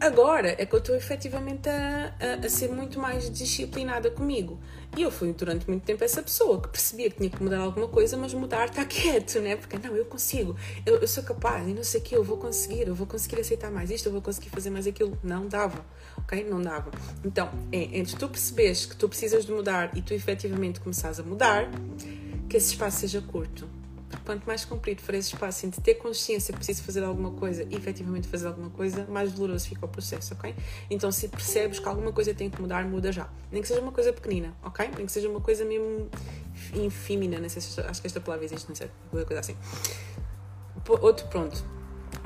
Agora 0.00 0.54
é 0.58 0.66
que 0.66 0.74
eu 0.74 0.80
estou 0.80 0.94
efetivamente 0.94 1.68
a, 1.68 2.14
a, 2.20 2.46
a, 2.46 2.48
ser 2.50 2.68
muito 2.68 2.98
mais 2.98 3.30
disciplinada 3.30 4.10
comigo. 4.10 4.58
E 4.96 5.02
eu 5.02 5.10
fui 5.10 5.32
durante 5.32 5.68
muito 5.68 5.84
tempo 5.84 6.02
essa 6.02 6.22
pessoa 6.22 6.60
que 6.60 6.68
percebia 6.68 7.08
que 7.10 7.16
tinha 7.16 7.30
que 7.30 7.42
mudar 7.42 7.58
alguma 7.58 7.88
coisa, 7.88 8.16
mas 8.16 8.34
mudar 8.34 8.66
está 8.66 8.84
quieto, 8.86 9.40
né? 9.40 9.56
Porque 9.56 9.78
não, 9.78 9.96
eu 9.96 10.04
consigo, 10.04 10.56
eu, 10.84 10.96
eu, 10.96 11.08
sou 11.08 11.22
capaz, 11.22 11.66
e 11.66 11.72
não 11.72 11.84
sei 11.84 12.00
o 12.00 12.04
que, 12.04 12.14
eu 12.14 12.24
vou 12.24 12.36
conseguir, 12.36 12.88
eu 12.88 12.94
vou 12.94 13.06
conseguir 13.06 13.40
aceitar 13.40 13.70
mais 13.70 13.90
isto, 13.90 14.06
eu 14.06 14.12
vou 14.12 14.20
conseguir 14.20 14.50
fazer 14.50 14.70
mais 14.70 14.86
aquilo. 14.86 15.16
Não 15.22 15.46
dava, 15.46 15.84
ok? 16.18 16.44
Não 16.44 16.60
dava. 16.60 16.90
Então, 17.24 17.50
é, 17.72 17.98
entre 17.98 18.16
tu 18.16 18.28
percebes 18.28 18.86
que 18.86 18.96
tu 18.96 19.08
precisas 19.08 19.46
de 19.46 19.52
mudar 19.52 19.96
e 19.96 20.02
tu 20.02 20.12
efetivamente 20.12 20.80
começares 20.80 21.20
a 21.20 21.22
mudar, 21.22 21.70
que 22.48 22.56
esse 22.56 22.72
espaço 22.72 23.00
seja 23.00 23.22
curto 23.22 23.68
quanto 24.24 24.44
mais 24.46 24.64
comprido 24.64 25.00
for 25.00 25.14
esse 25.14 25.34
espaço 25.34 25.66
entre 25.66 25.80
ter 25.80 25.94
consciência 25.94 26.54
preciso 26.54 26.82
fazer 26.82 27.04
alguma 27.04 27.30
coisa 27.32 27.66
e 27.70 27.74
efetivamente 27.74 28.28
fazer 28.28 28.46
alguma 28.46 28.70
coisa, 28.70 29.06
mais 29.06 29.32
doloroso 29.32 29.68
fica 29.68 29.84
o 29.84 29.88
processo, 29.88 30.34
ok? 30.34 30.54
Então 30.90 31.10
se 31.10 31.28
percebes 31.28 31.78
que 31.78 31.88
alguma 31.88 32.12
coisa 32.12 32.34
tem 32.34 32.50
que 32.50 32.60
mudar, 32.60 32.84
muda 32.84 33.12
já. 33.12 33.28
Nem 33.50 33.62
que 33.62 33.68
seja 33.68 33.80
uma 33.80 33.92
coisa 33.92 34.12
pequenina, 34.12 34.54
ok? 34.62 34.90
Nem 34.96 35.06
que 35.06 35.12
seja 35.12 35.28
uma 35.28 35.40
coisa 35.40 35.64
mesmo 35.64 36.08
infímina, 36.74 37.38
não 37.38 37.48
sei 37.48 37.62
se 37.62 37.80
acho 37.80 38.00
que 38.00 38.06
esta 38.06 38.20
palavra 38.20 38.44
existe, 38.44 38.68
não 38.68 38.76
sei, 38.76 38.90
qualquer 39.10 39.26
coisa 39.26 39.40
assim. 39.40 39.56
Outro 40.88 41.26
pronto. 41.28 41.64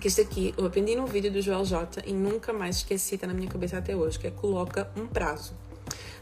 Que 0.00 0.08
este 0.08 0.20
aqui 0.20 0.54
eu 0.56 0.66
aprendi 0.66 0.94
num 0.94 1.06
vídeo 1.06 1.30
do 1.30 1.40
Joel 1.40 1.64
J 1.64 2.02
e 2.06 2.12
nunca 2.12 2.52
mais 2.52 2.76
esqueci, 2.76 3.14
está 3.14 3.26
na 3.26 3.34
minha 3.34 3.48
cabeça 3.48 3.78
até 3.78 3.96
hoje, 3.96 4.18
que 4.18 4.26
é 4.26 4.30
coloca 4.30 4.90
um 4.96 5.06
prazo 5.06 5.54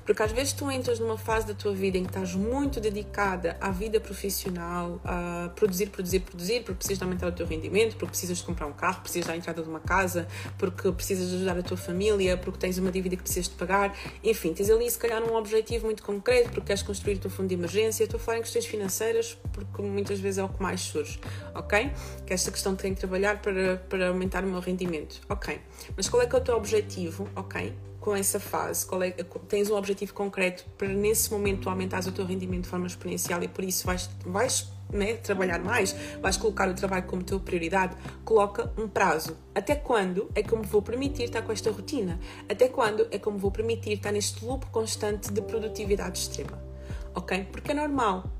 porque 0.07 0.23
às 0.23 0.31
vezes 0.31 0.53
tu 0.53 0.71
entras 0.71 1.01
numa 1.01 1.19
fase 1.19 1.49
da 1.49 1.55
tua 1.55 1.75
vida 1.75 1.99
em 1.99 2.05
que 2.05 2.11
estás 2.11 2.33
muito 2.33 2.81
dedicada 2.81 3.57
à 3.61 3.73
vida 3.73 3.99
profissional, 3.99 5.01
a 5.05 5.51
produzir, 5.57 5.89
produzir, 5.89 6.21
produzir, 6.21 6.61
porque 6.61 6.75
precisas 6.75 6.99
de 6.99 7.05
aumentar 7.05 7.27
o 7.27 7.33
teu 7.33 7.45
rendimento, 7.45 7.97
porque 7.97 8.11
precisas 8.11 8.39
de 8.39 8.45
comprar 8.45 8.69
um 8.69 8.73
carro, 8.73 9.01
precisas 9.03 9.27
da 9.27 9.37
entrada 9.37 9.61
de 9.61 9.69
uma 9.69 9.81
casa, 9.81 10.29
porque 10.57 10.93
precisas 10.93 11.29
de 11.29 11.35
ajudar 11.35 11.59
a 11.59 11.63
tua 11.63 11.77
família, 11.77 12.37
porque 12.37 12.59
tens 12.59 12.79
uma 12.79 12.93
dívida 12.93 13.17
que 13.17 13.23
precisas 13.23 13.49
de 13.49 13.57
pagar. 13.57 13.97
Enfim, 14.23 14.55
tens 14.55 14.71
ali 14.71 14.89
se 14.89 14.97
calhar 14.97 15.21
um 15.25 15.35
objetivo 15.35 15.87
muito 15.87 16.05
concreto, 16.05 16.51
porque 16.51 16.69
queres 16.69 16.83
construir 16.83 17.17
o 17.17 17.19
teu 17.19 17.31
fundo 17.31 17.49
de 17.49 17.55
emergência. 17.55 18.05
Estou 18.05 18.21
a 18.21 18.23
falar 18.23 18.39
em 18.39 18.43
questões 18.43 18.65
financeiras, 18.65 19.37
porque 19.53 19.83
muitas 19.83 20.21
vezes 20.21 20.39
é 20.39 20.45
o 20.45 20.49
que 20.49 20.63
mais 20.63 20.83
surge, 20.83 21.19
ok? 21.53 21.91
Que 22.25 22.33
esta 22.33 22.53
questão 22.53 22.77
tem 22.77 22.95
que 22.95 23.01
trabalhar 23.01 23.43
para, 23.43 23.79
para 23.89 24.09
aumentar 24.09 24.45
o 24.45 24.47
meu 24.47 24.61
rendimento, 24.61 25.21
ok? 25.29 25.61
Mas 25.97 26.09
qual 26.09 26.23
é 26.23 26.27
que 26.27 26.37
é 26.37 26.39
o 26.39 26.43
teu 26.43 26.57
objetivo, 26.57 27.29
ok? 27.35 27.75
Com 28.07 28.15
essa 28.15 28.39
fase? 28.39 28.87
Qual 28.87 29.03
é, 29.03 29.11
tens 29.49 29.69
um 29.69 29.75
objetivo 29.75 30.15
concreto 30.15 30.65
para 30.79 30.87
nesse 30.87 31.29
momento 31.33 31.69
aumentares 31.69 32.07
o 32.07 32.13
teu 32.13 32.25
rendimento 32.25 32.63
de 32.63 32.69
forma 32.69 32.87
exponencial 32.87 33.43
e 33.43 33.49
por 33.49 33.65
isso 33.65 33.85
vais, 33.85 34.09
vais 34.25 34.71
né, 34.93 35.15
trabalhar 35.15 35.59
mais, 35.59 35.93
vais 36.23 36.37
colocar 36.37 36.69
o 36.69 36.75
trabalho 36.75 37.03
como 37.03 37.25
tua 37.25 37.41
prioridade, 37.41 37.97
coloca 38.25 38.73
um 38.79 38.87
prazo. 38.87 39.37
Até 39.53 39.75
quando 39.75 40.31
é 40.37 40.43
que 40.45 40.53
eu 40.53 40.59
me 40.61 40.65
vou 40.65 40.81
permitir 40.83 41.25
estar 41.25 41.43
com 41.43 41.51
esta 41.51 41.69
rotina? 41.73 42.17
Até 42.49 42.69
quando 42.69 43.09
é 43.11 43.19
que 43.19 43.27
eu 43.27 43.33
me 43.33 43.41
vou 43.41 43.51
permitir 43.51 43.95
estar 43.95 44.13
neste 44.13 44.45
loop 44.45 44.67
constante 44.67 45.33
de 45.33 45.43
produtividade 45.43 46.21
extrema? 46.21 46.63
Ok? 47.13 47.49
Porque 47.51 47.73
é 47.73 47.75
normal 47.75 48.36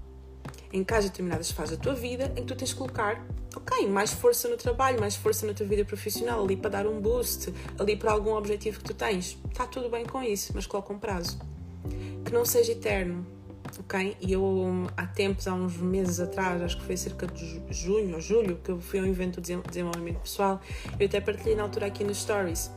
em 0.77 0.85
caso 0.85 1.09
determinadas 1.09 1.51
fases 1.51 1.77
da 1.77 1.83
tua 1.83 1.95
vida 1.95 2.31
em 2.37 2.43
que 2.43 2.43
tu 2.43 2.55
tens 2.55 2.69
de 2.69 2.75
colocar, 2.75 3.25
ok, 3.57 3.89
mais 3.89 4.13
força 4.13 4.49
no 4.49 4.57
trabalho, 4.57 5.01
mais 5.01 5.17
força 5.17 5.47
na 5.47 5.55
tua 5.55 5.67
vida 5.67 5.85
profissional, 5.85 6.45
ali 6.45 6.57
para 6.57 6.71
dar 6.71 6.87
um 6.87 7.01
boost, 7.01 7.53
ali 7.79 7.97
para 7.97 8.13
algum 8.13 8.35
objetivo 8.35 8.79
que 8.79 8.85
tu 8.85 8.95
tens. 8.95 9.39
Está 9.51 9.67
tudo 9.67 9.89
bem 9.89 10.05
com 10.05 10.23
isso, 10.23 10.53
mas 10.55 10.67
coloca 10.67 10.93
um 10.93 10.99
prazo. 10.99 11.39
Que 12.25 12.33
não 12.33 12.45
seja 12.45 12.73
eterno, 12.73 13.27
ok? 13.79 14.17
E 14.21 14.33
eu, 14.33 14.87
há 14.97 15.07
tempos, 15.07 15.49
há 15.49 15.55
uns 15.55 15.79
meses 15.79 16.21
atrás, 16.21 16.61
acho 16.61 16.77
que 16.77 16.85
foi 16.85 16.97
cerca 16.97 17.27
de 17.27 17.63
junho 17.71 18.15
ou 18.15 18.21
julho, 18.21 18.61
que 18.63 18.71
eu 18.71 18.81
fui 18.81 18.99
a 18.99 19.03
um 19.03 19.07
evento 19.07 19.41
de 19.41 19.57
desenvolvimento 19.57 20.21
pessoal, 20.21 20.61
eu 21.01 21.07
até 21.07 21.21
partilhei 21.21 21.55
na 21.55 21.63
altura 21.63 21.87
aqui 21.87 22.05
nos 22.05 22.19
stories, 22.19 22.71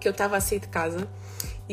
que 0.00 0.08
eu 0.08 0.12
estava 0.12 0.36
a 0.36 0.40
sair 0.40 0.58
de 0.58 0.68
casa 0.68 1.08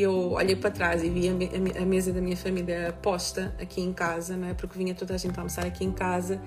eu 0.01 0.33
olhei 0.33 0.55
para 0.55 0.69
trás 0.69 1.03
e 1.03 1.09
vi 1.09 1.27
a, 1.27 1.85
mesa 1.85 2.13
da 2.13 2.21
minha 2.21 2.37
família 2.37 2.95
posta 3.01 3.55
aqui 3.59 3.81
em 3.81 3.91
casa, 3.91 4.37
não 4.37 4.47
é? 4.47 4.53
Porque 4.53 4.77
vinha 4.77 4.93
toda 4.93 5.15
a 5.15 5.17
gente 5.17 5.35
a 5.37 5.41
almoçar 5.41 5.65
aqui 5.65 5.83
em 5.83 5.91
casa 5.91 6.39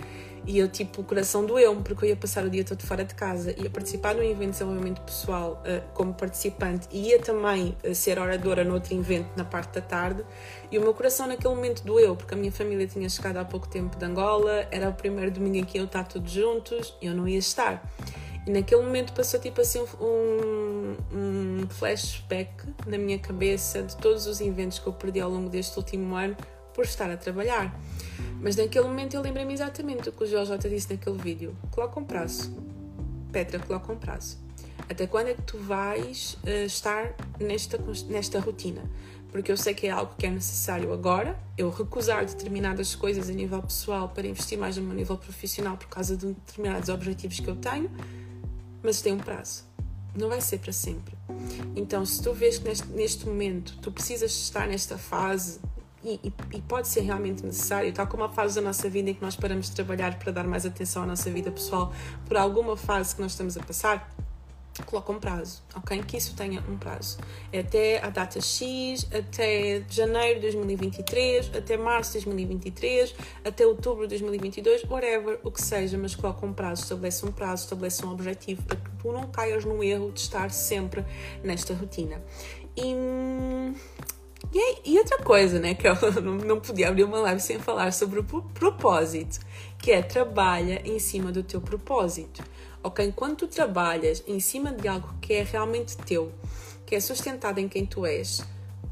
e 0.47 0.59
eu, 0.59 0.69
tipo, 0.69 1.03
o 1.03 1.05
coração 1.05 1.45
doeu-me 1.45 1.83
porque 1.83 2.05
eu 2.05 2.09
ia 2.11 2.17
passar 2.17 2.45
o 2.45 2.51
dia 2.51 2.65
todo 2.65 2.83
fora 2.83 3.05
de 3.05 3.15
casa, 3.15 3.55
ia 3.59 3.69
participar 3.69 4.15
num 4.15 4.23
evento 4.23 4.47
de 4.47 4.51
desenvolvimento 4.53 5.01
pessoal 5.03 5.63
uh, 5.67 5.83
como 5.93 6.15
participante 6.15 6.89
e 6.91 7.09
ia 7.09 7.19
também 7.19 7.77
uh, 7.85 7.95
ser 7.95 8.19
oradora 8.19 8.65
no 8.65 8.75
outro 8.75 8.95
evento 8.95 9.29
na 9.37 9.45
parte 9.45 9.75
da 9.75 9.81
tarde 9.81 10.25
e 10.71 10.79
o 10.79 10.81
meu 10.81 10.95
coração 10.95 11.27
naquele 11.27 11.55
momento 11.55 11.85
doeu 11.85 12.17
porque 12.17 12.35
a 12.35 12.37
minha 12.37 12.53
família 12.53 12.87
tinha 12.87 13.09
chegado 13.09 13.37
há 13.37 13.45
pouco 13.45 13.69
tempo 13.69 13.97
de 13.97 14.05
Angola, 14.05 14.67
era 14.71 14.89
o 14.89 14.95
primeiro 14.95 15.31
domingo 15.31 15.57
em 15.57 15.65
que 15.65 15.79
eu 15.79 15.85
estar 15.85 16.05
todos 16.05 16.31
juntos 16.31 16.97
e 17.03 17.07
eu 17.07 17.15
não 17.15 17.29
ia 17.29 17.39
estar. 17.39 17.83
E 18.47 18.51
naquele 18.51 18.83
momento 18.83 19.13
passou 19.13 19.39
tipo 19.39 19.61
assim 19.61 19.81
um, 20.01 20.97
um 21.13 21.69
flashback 21.69 22.51
na 22.87 22.97
minha 22.97 23.19
cabeça 23.19 23.83
de 23.83 23.97
todos 23.97 24.27
os 24.27 24.41
eventos 24.41 24.79
que 24.79 24.87
eu 24.87 24.93
perdi 24.93 25.21
ao 25.21 25.31
longo 25.31 25.49
deste 25.49 25.77
último 25.77 26.15
ano 26.15 26.37
por 26.75 26.85
estar 26.85 27.11
a 27.11 27.17
trabalhar. 27.17 27.79
Mas 28.41 28.57
naquele 28.57 28.87
momento 28.87 29.15
eu 29.15 29.21
lembrei-me 29.21 29.53
exatamente 29.53 30.05
do 30.05 30.13
que 30.13 30.25
o 30.25 30.27
JJ 30.27 30.71
disse 30.71 30.93
naquele 30.93 31.19
vídeo. 31.19 31.57
Coloca 31.71 32.01
um 32.01 32.05
prazo. 32.05 32.51
Petra, 33.31 33.59
coloca 33.61 33.93
um 33.93 33.97
prazo. 33.97 34.39
Até 34.89 35.07
quando 35.07 35.29
é 35.29 35.35
que 35.35 35.43
tu 35.43 35.59
vais 35.59 36.37
uh, 36.43 36.65
estar 36.65 37.15
nesta, 37.39 37.79
nesta 38.09 38.41
rotina? 38.41 38.83
Porque 39.31 39.53
eu 39.53 39.57
sei 39.57 39.75
que 39.75 39.87
é 39.87 39.91
algo 39.91 40.15
que 40.19 40.27
é 40.27 40.31
necessário 40.31 40.93
agora, 40.93 41.39
eu 41.57 41.71
recusar 41.71 42.25
determinadas 42.25 42.97
coisas 42.97 43.31
a 43.31 43.33
nível 43.33 43.63
pessoal 43.63 44.09
para 44.09 44.27
investir 44.27 44.59
mais 44.59 44.77
no 44.77 44.83
meu 44.83 44.95
nível 44.95 45.17
profissional 45.17 45.77
por 45.77 45.87
causa 45.87 46.17
de 46.17 46.27
determinados 46.27 46.89
objetivos 46.89 47.39
que 47.39 47.47
eu 47.47 47.55
tenho, 47.55 47.89
mas 48.83 49.01
tem 49.01 49.13
um 49.13 49.19
prazo. 49.19 49.65
Não 50.15 50.29
vai 50.29 50.41
ser 50.41 50.59
para 50.59 50.73
sempre. 50.73 51.15
Então, 51.77 52.05
se 52.05 52.23
tu 52.23 52.33
vês 52.33 52.59
que 52.59 52.69
neste, 52.69 52.87
neste 52.89 53.27
momento 53.27 53.77
tu 53.81 53.93
precisas 53.93 54.33
estar 54.33 54.67
nesta 54.67 54.99
fase 54.99 55.61
e, 56.03 56.21
e, 56.25 56.33
e, 56.55 56.63
pode 56.63 56.89
ser 56.89 57.03
realmente 57.03 57.45
necessário, 57.45 57.93
tal 57.93 58.07
como 58.07 58.25
a 58.25 58.29
fase 58.29 58.55
da 58.55 58.63
nossa 58.63 58.89
vida 58.89 59.11
em 59.11 59.15
que 59.15 59.23
nós 59.23 59.37
paramos 59.37 59.67
de 59.67 59.73
trabalhar 59.73 60.19
para 60.19 60.33
dar 60.33 60.45
mais 60.45 60.65
atenção 60.65 61.03
à 61.03 61.07
nossa 61.07 61.31
vida 61.31 61.51
pessoal, 61.51 61.93
por 62.27 62.39
alguma 62.39 62.77
fase 62.77 63.15
que 63.15 63.21
nós 63.21 63.33
estamos 63.33 63.57
a 63.57 63.63
passar, 63.63 64.11
coloca 64.87 65.13
um 65.13 65.19
prazo, 65.19 65.63
ok? 65.75 66.03
Que 66.03 66.17
isso 66.17 66.35
tenha 66.35 66.63
um 66.69 66.77
prazo. 66.77 67.19
É 67.53 67.61
até 67.61 68.03
a 68.03 68.09
data 68.09 68.41
X, 68.41 69.07
até 69.13 69.83
janeiro 69.89 70.37
de 70.37 70.53
2023, 70.53 71.51
até 71.57 71.77
março 71.77 72.19
de 72.19 72.25
2023, 72.25 73.15
até 73.45 73.67
outubro 73.67 74.07
de 74.07 74.19
2022, 74.19 74.85
whatever, 74.85 75.41
o 75.43 75.51
que 75.51 75.63
seja, 75.63 75.99
mas 75.99 76.15
coloca 76.15 76.47
um 76.47 76.53
prazo, 76.53 76.83
estabelece 76.83 77.27
um 77.27 77.33
prazo, 77.33 77.65
estabelece 77.65 78.05
um 78.05 78.13
objetivo 78.13 78.63
para 78.63 78.77
que 78.77 78.91
tu 78.99 79.13
não 79.13 79.27
caias 79.29 79.65
no 79.65 79.83
erro 79.83 80.11
de 80.13 80.21
estar 80.21 80.51
sempre 80.51 81.05
nesta 81.43 81.75
rotina. 81.75 82.23
E, 82.77 82.95
e, 84.53 84.93
e 84.93 84.99
outra 84.99 85.19
coisa, 85.19 85.59
né, 85.59 85.75
que 85.75 85.87
eu 85.87 85.95
não 86.23 86.61
podia 86.61 86.89
abrir 86.89 87.05
uma 87.05 87.21
live 87.21 87.41
sem 87.41 87.59
falar 87.59 87.93
sobre 87.93 88.21
o 88.21 88.25
propósito, 88.25 89.41
que 89.81 89.93
é 89.93 90.03
trabalha 90.03 90.83
em 90.85 90.99
cima 90.99 91.33
do 91.33 91.43
teu 91.43 91.61
propósito 91.61 92.43
ok? 92.83 93.07
Enquanto 93.07 93.47
tu 93.47 93.49
trabalhas 93.49 94.23
em 94.27 94.41
cima 94.41 94.73
de 94.73 94.89
algo 94.89 95.15
que 95.21 95.35
é 95.35 95.43
realmente 95.43 95.97
teu, 95.97 96.33
que 96.87 96.95
é 96.95 97.01
sustentado 97.01 97.59
em 97.59 97.69
quem 97.69 97.87
tu 97.87 98.05
és, 98.07 98.43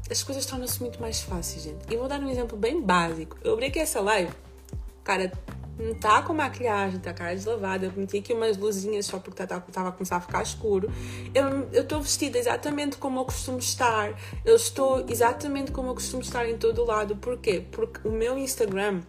as 0.09 0.23
coisas 0.23 0.45
tornam-se 0.45 0.79
muito 0.81 0.99
mais 1.01 1.21
fáceis, 1.21 1.63
gente. 1.63 1.85
E 1.89 1.97
vou 1.97 2.07
dar 2.07 2.19
um 2.19 2.29
exemplo 2.29 2.57
bem 2.57 2.81
básico. 2.81 3.37
Eu 3.43 3.53
abri 3.53 3.67
aqui 3.67 3.79
essa 3.79 3.99
live, 4.01 4.31
cara, 5.03 5.31
não 5.77 5.93
tá 5.93 6.21
com 6.21 6.33
maquiagem, 6.33 6.99
tá 6.99 7.13
cara 7.13 7.33
deslavada. 7.33 7.85
Eu 7.85 7.93
meti 7.95 8.17
aqui 8.17 8.33
umas 8.33 8.57
luzinhas 8.57 9.05
só 9.05 9.19
porque 9.19 9.45
tava, 9.45 9.61
tava 9.71 9.89
a 9.89 9.91
começar 9.91 10.17
a 10.17 10.21
ficar 10.21 10.41
escuro. 10.43 10.91
Eu, 11.71 11.85
tô 11.85 12.01
vestida 12.01 12.37
exatamente 12.37 12.97
como 12.97 13.19
eu 13.19 13.25
costumo 13.25 13.59
estar. 13.59 14.13
Eu 14.43 14.55
estou 14.55 15.05
exatamente 15.07 15.71
como 15.71 15.89
eu 15.89 15.93
costumo 15.93 16.21
estar 16.21 16.49
em 16.49 16.57
todo 16.57 16.83
lado. 16.83 17.15
Por 17.15 17.37
quê? 17.37 17.63
Porque 17.71 18.05
o 18.05 18.11
meu 18.11 18.37
Instagram 18.37 19.01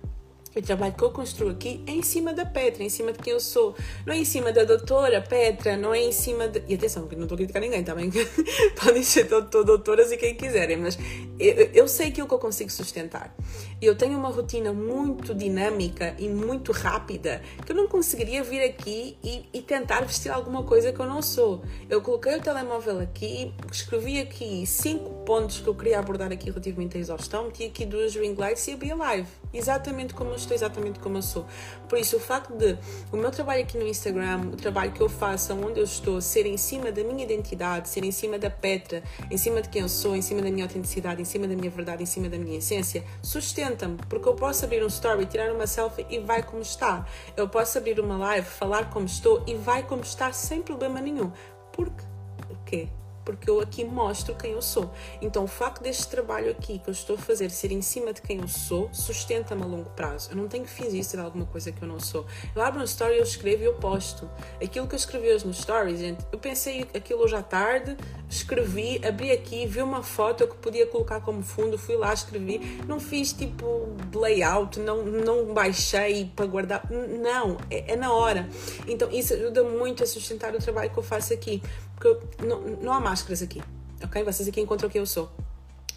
o 0.54 0.62
trabalho 0.62 0.92
que 0.94 1.02
eu 1.02 1.10
construo 1.10 1.50
aqui 1.50 1.82
é 1.86 1.92
em 1.92 2.02
cima 2.02 2.32
da 2.32 2.44
Petra, 2.44 2.82
é 2.82 2.86
em 2.86 2.90
cima 2.90 3.12
de 3.12 3.18
quem 3.18 3.32
eu 3.32 3.40
sou. 3.40 3.74
Não 4.04 4.12
é 4.12 4.18
em 4.18 4.24
cima 4.24 4.52
da 4.52 4.64
doutora 4.64 5.22
Petra, 5.22 5.76
não 5.76 5.94
é 5.94 6.00
em 6.00 6.12
cima 6.12 6.48
de. 6.48 6.62
E 6.68 6.74
atenção, 6.74 7.06
que 7.06 7.14
não 7.14 7.22
estou 7.22 7.36
a 7.36 7.38
criticar 7.38 7.62
ninguém, 7.62 7.84
também. 7.84 8.10
Tá 8.10 8.20
Podem 8.84 9.02
ser 9.02 9.24
doutor, 9.24 9.64
doutoras 9.64 10.10
e 10.10 10.16
quem 10.16 10.34
quiserem, 10.34 10.76
mas 10.76 10.98
eu, 11.38 11.70
eu 11.72 11.88
sei 11.88 12.08
aquilo 12.08 12.26
que 12.26 12.34
eu 12.34 12.38
consigo 12.38 12.70
sustentar. 12.70 13.34
Eu 13.80 13.96
tenho 13.96 14.18
uma 14.18 14.30
rotina 14.30 14.72
muito 14.72 15.34
dinâmica 15.34 16.14
e 16.18 16.28
muito 16.28 16.72
rápida 16.72 17.42
que 17.64 17.72
eu 17.72 17.76
não 17.76 17.86
conseguiria 17.86 18.42
vir 18.42 18.62
aqui 18.62 19.16
e, 19.22 19.48
e 19.52 19.62
tentar 19.62 20.00
vestir 20.02 20.30
alguma 20.30 20.64
coisa 20.64 20.92
que 20.92 21.00
eu 21.00 21.06
não 21.06 21.22
sou. 21.22 21.62
Eu 21.88 22.02
coloquei 22.02 22.36
o 22.36 22.40
telemóvel 22.40 23.00
aqui, 23.00 23.52
escrevi 23.70 24.20
aqui 24.20 24.66
cinco 24.66 25.19
pontos 25.24 25.60
que 25.60 25.66
eu 25.66 25.74
queria 25.74 25.98
abordar 25.98 26.32
aqui 26.32 26.50
relativamente 26.50 26.96
à 26.96 27.00
exaustão, 27.00 27.44
meti 27.44 27.64
aqui 27.64 27.84
duas 27.84 28.14
ring 28.14 28.34
lights 28.34 28.66
e 28.66 28.90
a 28.90 28.94
live. 28.94 29.28
Exatamente 29.52 30.14
como 30.14 30.30
eu 30.30 30.36
estou 30.36 30.54
exatamente 30.54 30.98
como 30.98 31.18
eu 31.18 31.22
sou. 31.22 31.46
Por 31.88 31.98
isso, 31.98 32.16
o 32.16 32.20
facto 32.20 32.52
de 32.54 32.76
o 33.12 33.16
meu 33.16 33.30
trabalho 33.30 33.62
aqui 33.62 33.76
no 33.76 33.86
Instagram, 33.86 34.50
o 34.52 34.56
trabalho 34.56 34.92
que 34.92 35.00
eu 35.00 35.08
faço, 35.08 35.52
onde 35.54 35.80
eu 35.80 35.84
estou, 35.84 36.20
ser 36.20 36.46
em 36.46 36.56
cima 36.56 36.92
da 36.92 37.02
minha 37.02 37.24
identidade, 37.24 37.88
ser 37.88 38.04
em 38.04 38.12
cima 38.12 38.38
da 38.38 38.50
Petra, 38.50 39.02
em 39.30 39.36
cima 39.36 39.60
de 39.60 39.68
quem 39.68 39.82
eu 39.82 39.88
sou, 39.88 40.14
em 40.14 40.22
cima 40.22 40.40
da 40.42 40.50
minha 40.50 40.64
autenticidade, 40.64 41.20
em 41.20 41.24
cima 41.24 41.46
da 41.46 41.54
minha 41.54 41.70
verdade, 41.70 42.02
em 42.02 42.06
cima 42.06 42.28
da 42.28 42.38
minha 42.38 42.58
essência, 42.58 43.04
sustenta-me, 43.22 43.98
porque 44.08 44.28
eu 44.28 44.34
posso 44.34 44.64
abrir 44.64 44.82
um 44.82 44.88
story, 44.88 45.26
tirar 45.26 45.52
uma 45.52 45.66
selfie 45.66 46.06
e 46.08 46.18
vai 46.18 46.42
como 46.42 46.62
está. 46.62 47.06
Eu 47.36 47.48
posso 47.48 47.78
abrir 47.78 47.98
uma 48.00 48.16
live, 48.16 48.46
falar 48.46 48.90
como 48.90 49.06
estou 49.06 49.42
e 49.46 49.54
vai 49.54 49.82
como 49.82 50.02
está 50.02 50.32
sem 50.32 50.62
problema 50.62 51.00
nenhum. 51.00 51.30
Porque 51.72 52.04
o 52.50 52.56
quê? 52.64 52.88
Porque 53.24 53.48
eu 53.48 53.60
aqui 53.60 53.84
mostro 53.84 54.34
quem 54.34 54.52
eu 54.52 54.62
sou. 54.62 54.90
Então, 55.20 55.44
o 55.44 55.46
facto 55.46 55.82
deste 55.82 56.08
trabalho 56.08 56.50
aqui 56.50 56.78
que 56.78 56.88
eu 56.88 56.92
estou 56.92 57.16
a 57.16 57.18
fazer 57.18 57.50
ser 57.50 57.72
em 57.72 57.82
cima 57.82 58.12
de 58.12 58.22
quem 58.22 58.40
eu 58.40 58.48
sou, 58.48 58.88
sustenta-me 58.92 59.62
a 59.62 59.66
longo 59.66 59.90
prazo. 59.90 60.30
Eu 60.30 60.36
não 60.36 60.48
tenho 60.48 60.64
que 60.64 60.70
fingir 60.70 61.04
ser 61.04 61.20
alguma 61.20 61.46
coisa 61.46 61.70
que 61.72 61.82
eu 61.82 61.88
não 61.88 62.00
sou. 62.00 62.26
Eu 62.54 62.62
abro 62.62 62.80
um 62.80 62.84
story, 62.84 63.16
eu 63.16 63.22
escrevo 63.22 63.62
e 63.62 63.66
eu 63.66 63.74
posto. 63.74 64.28
Aquilo 64.62 64.86
que 64.86 64.94
eu 64.94 64.98
escrevi 64.98 65.28
hoje 65.28 65.46
nos 65.46 65.58
stories, 65.58 66.00
gente, 66.00 66.24
eu 66.32 66.38
pensei 66.38 66.86
aquilo 66.94 67.22
hoje 67.22 67.36
à 67.36 67.42
tarde, 67.42 67.96
escrevi, 68.28 69.00
abri 69.06 69.30
aqui, 69.30 69.66
vi 69.66 69.82
uma 69.82 70.02
foto 70.02 70.46
que 70.46 70.56
podia 70.56 70.86
colocar 70.86 71.20
como 71.20 71.42
fundo, 71.42 71.76
fui 71.78 71.96
lá, 71.96 72.12
escrevi. 72.12 72.80
Não 72.86 72.98
fiz 72.98 73.32
tipo 73.32 73.94
layout, 74.14 74.78
não, 74.80 75.04
não 75.04 75.52
baixei 75.52 76.30
para 76.34 76.46
guardar. 76.46 76.82
Não, 76.90 77.56
é, 77.70 77.92
é 77.92 77.96
na 77.96 78.12
hora. 78.12 78.48
Então, 78.86 79.10
isso 79.10 79.34
ajuda 79.34 79.62
muito 79.64 80.02
a 80.02 80.06
sustentar 80.06 80.54
o 80.54 80.58
trabalho 80.58 80.90
que 80.90 80.98
eu 80.98 81.02
faço 81.02 81.32
aqui. 81.32 81.62
Porque 82.00 82.08
eu, 82.08 82.46
não, 82.48 82.60
não 82.82 82.92
há 82.94 82.98
máscaras 82.98 83.42
aqui, 83.42 83.62
ok? 84.02 84.24
Vocês 84.24 84.48
aqui 84.48 84.58
encontram 84.58 84.88
quem 84.88 85.00
eu 85.00 85.06
sou. 85.06 85.30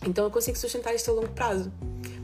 Então 0.06 0.26
eu 0.26 0.30
consigo 0.30 0.58
sustentar 0.58 0.94
isto 0.94 1.10
a 1.10 1.14
longo 1.14 1.30
prazo. 1.30 1.72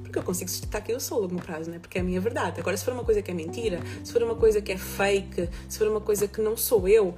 Porque 0.04 0.20
eu 0.20 0.24
consigo 0.24 0.50
sustentar 0.50 0.82
quem 0.82 0.94
eu 0.94 1.00
sou 1.00 1.20
a 1.20 1.22
longo 1.22 1.42
prazo, 1.42 1.72
né? 1.72 1.80
Porque 1.80 1.98
é 1.98 2.02
a 2.02 2.04
minha 2.04 2.20
verdade. 2.20 2.60
Agora, 2.60 2.76
se 2.76 2.84
for 2.84 2.94
uma 2.94 3.06
coisa 3.06 3.22
que 3.22 3.32
é 3.32 3.34
mentira, 3.34 3.80
se 4.04 4.12
for 4.12 4.22
uma 4.22 4.36
coisa 4.36 4.62
que 4.62 4.74
é 4.74 4.78
fake, 4.78 5.48
se 5.70 5.78
for 5.78 5.88
uma 5.88 6.02
coisa 6.02 6.28
que 6.28 6.42
não 6.42 6.58
sou 6.58 6.90
eu, 6.90 7.16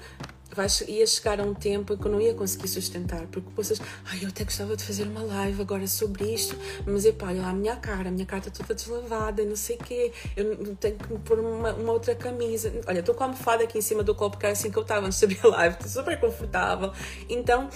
vai, 0.54 0.68
ia 0.88 1.06
chegar 1.08 1.40
a 1.40 1.44
um 1.44 1.54
tempo 1.54 1.94
em 1.94 1.98
que 1.98 2.06
eu 2.06 2.12
não 2.12 2.22
ia 2.22 2.34
conseguir 2.34 2.68
sustentar, 2.68 3.26
porque 3.28 3.50
vocês, 3.56 3.82
ai, 4.06 4.20
eu 4.24 4.30
até 4.30 4.44
gostava 4.44 4.76
de 4.76 4.84
fazer 4.84 5.04
uma 5.04 5.24
live 5.24 5.62
agora 5.62 5.88
sobre 5.88 6.34
isto, 6.34 6.56
mas 6.86 7.06
epá, 7.06 7.28
olha 7.28 7.42
lá 7.42 7.50
a 7.50 7.54
minha 7.54 7.76
cara, 7.76 8.10
a 8.10 8.12
minha 8.12 8.26
cara 8.26 8.40
está 8.40 8.52
toda 8.52 8.76
deslavada, 8.76 9.44
não 9.46 9.56
sei 9.56 9.76
o 9.78 9.80
quê, 9.80 10.12
eu 10.36 10.76
tenho 10.76 10.96
que 10.98 11.08
pôr 11.20 11.40
uma, 11.40 11.74
uma, 11.74 11.94
outra 11.94 12.16
camisa. 12.16 12.72
Olha, 12.88 13.00
estou 13.00 13.16
com 13.16 13.24
a 13.24 13.28
almofada 13.28 13.64
aqui 13.64 13.78
em 13.78 13.82
cima 13.82 14.04
do 14.04 14.14
copo, 14.14 14.38
que 14.38 14.46
era 14.46 14.54
assim 14.54 14.72
que 14.72 14.78
eu 14.78 14.84
estava 14.84 15.06
antes 15.06 15.20
de 15.20 15.26
abrir 15.26 15.40
a 15.44 15.48
live, 15.48 15.76
estou 15.76 16.04
super 16.04 16.20
confortável. 16.20 16.92
Então, 17.30 17.70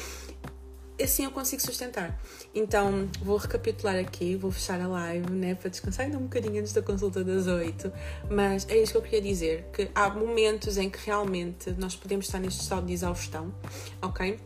assim 1.03 1.25
eu 1.25 1.31
consigo 1.31 1.61
sustentar. 1.61 2.19
Então, 2.53 3.09
vou 3.21 3.37
recapitular 3.37 3.95
aqui, 3.95 4.35
vou 4.35 4.51
fechar 4.51 4.79
a 4.79 4.87
live, 4.87 5.31
né, 5.31 5.55
para 5.55 5.69
descansar 5.69 6.05
ainda 6.05 6.17
um 6.17 6.23
bocadinho 6.23 6.59
antes 6.59 6.73
da 6.73 6.81
consulta 6.81 7.23
das 7.23 7.47
8, 7.47 7.91
mas 8.29 8.67
é 8.69 8.77
isso 8.77 8.93
que 8.93 8.97
eu 8.97 9.01
queria 9.01 9.21
dizer, 9.21 9.65
que 9.73 9.89
há 9.93 10.09
momentos 10.09 10.77
em 10.77 10.89
que 10.89 10.99
realmente 11.05 11.71
nós 11.77 11.95
podemos 11.95 12.25
estar 12.25 12.39
neste 12.39 12.61
estado 12.61 12.85
de 12.85 12.93
exaustão, 12.93 13.53
ok? 14.01 14.39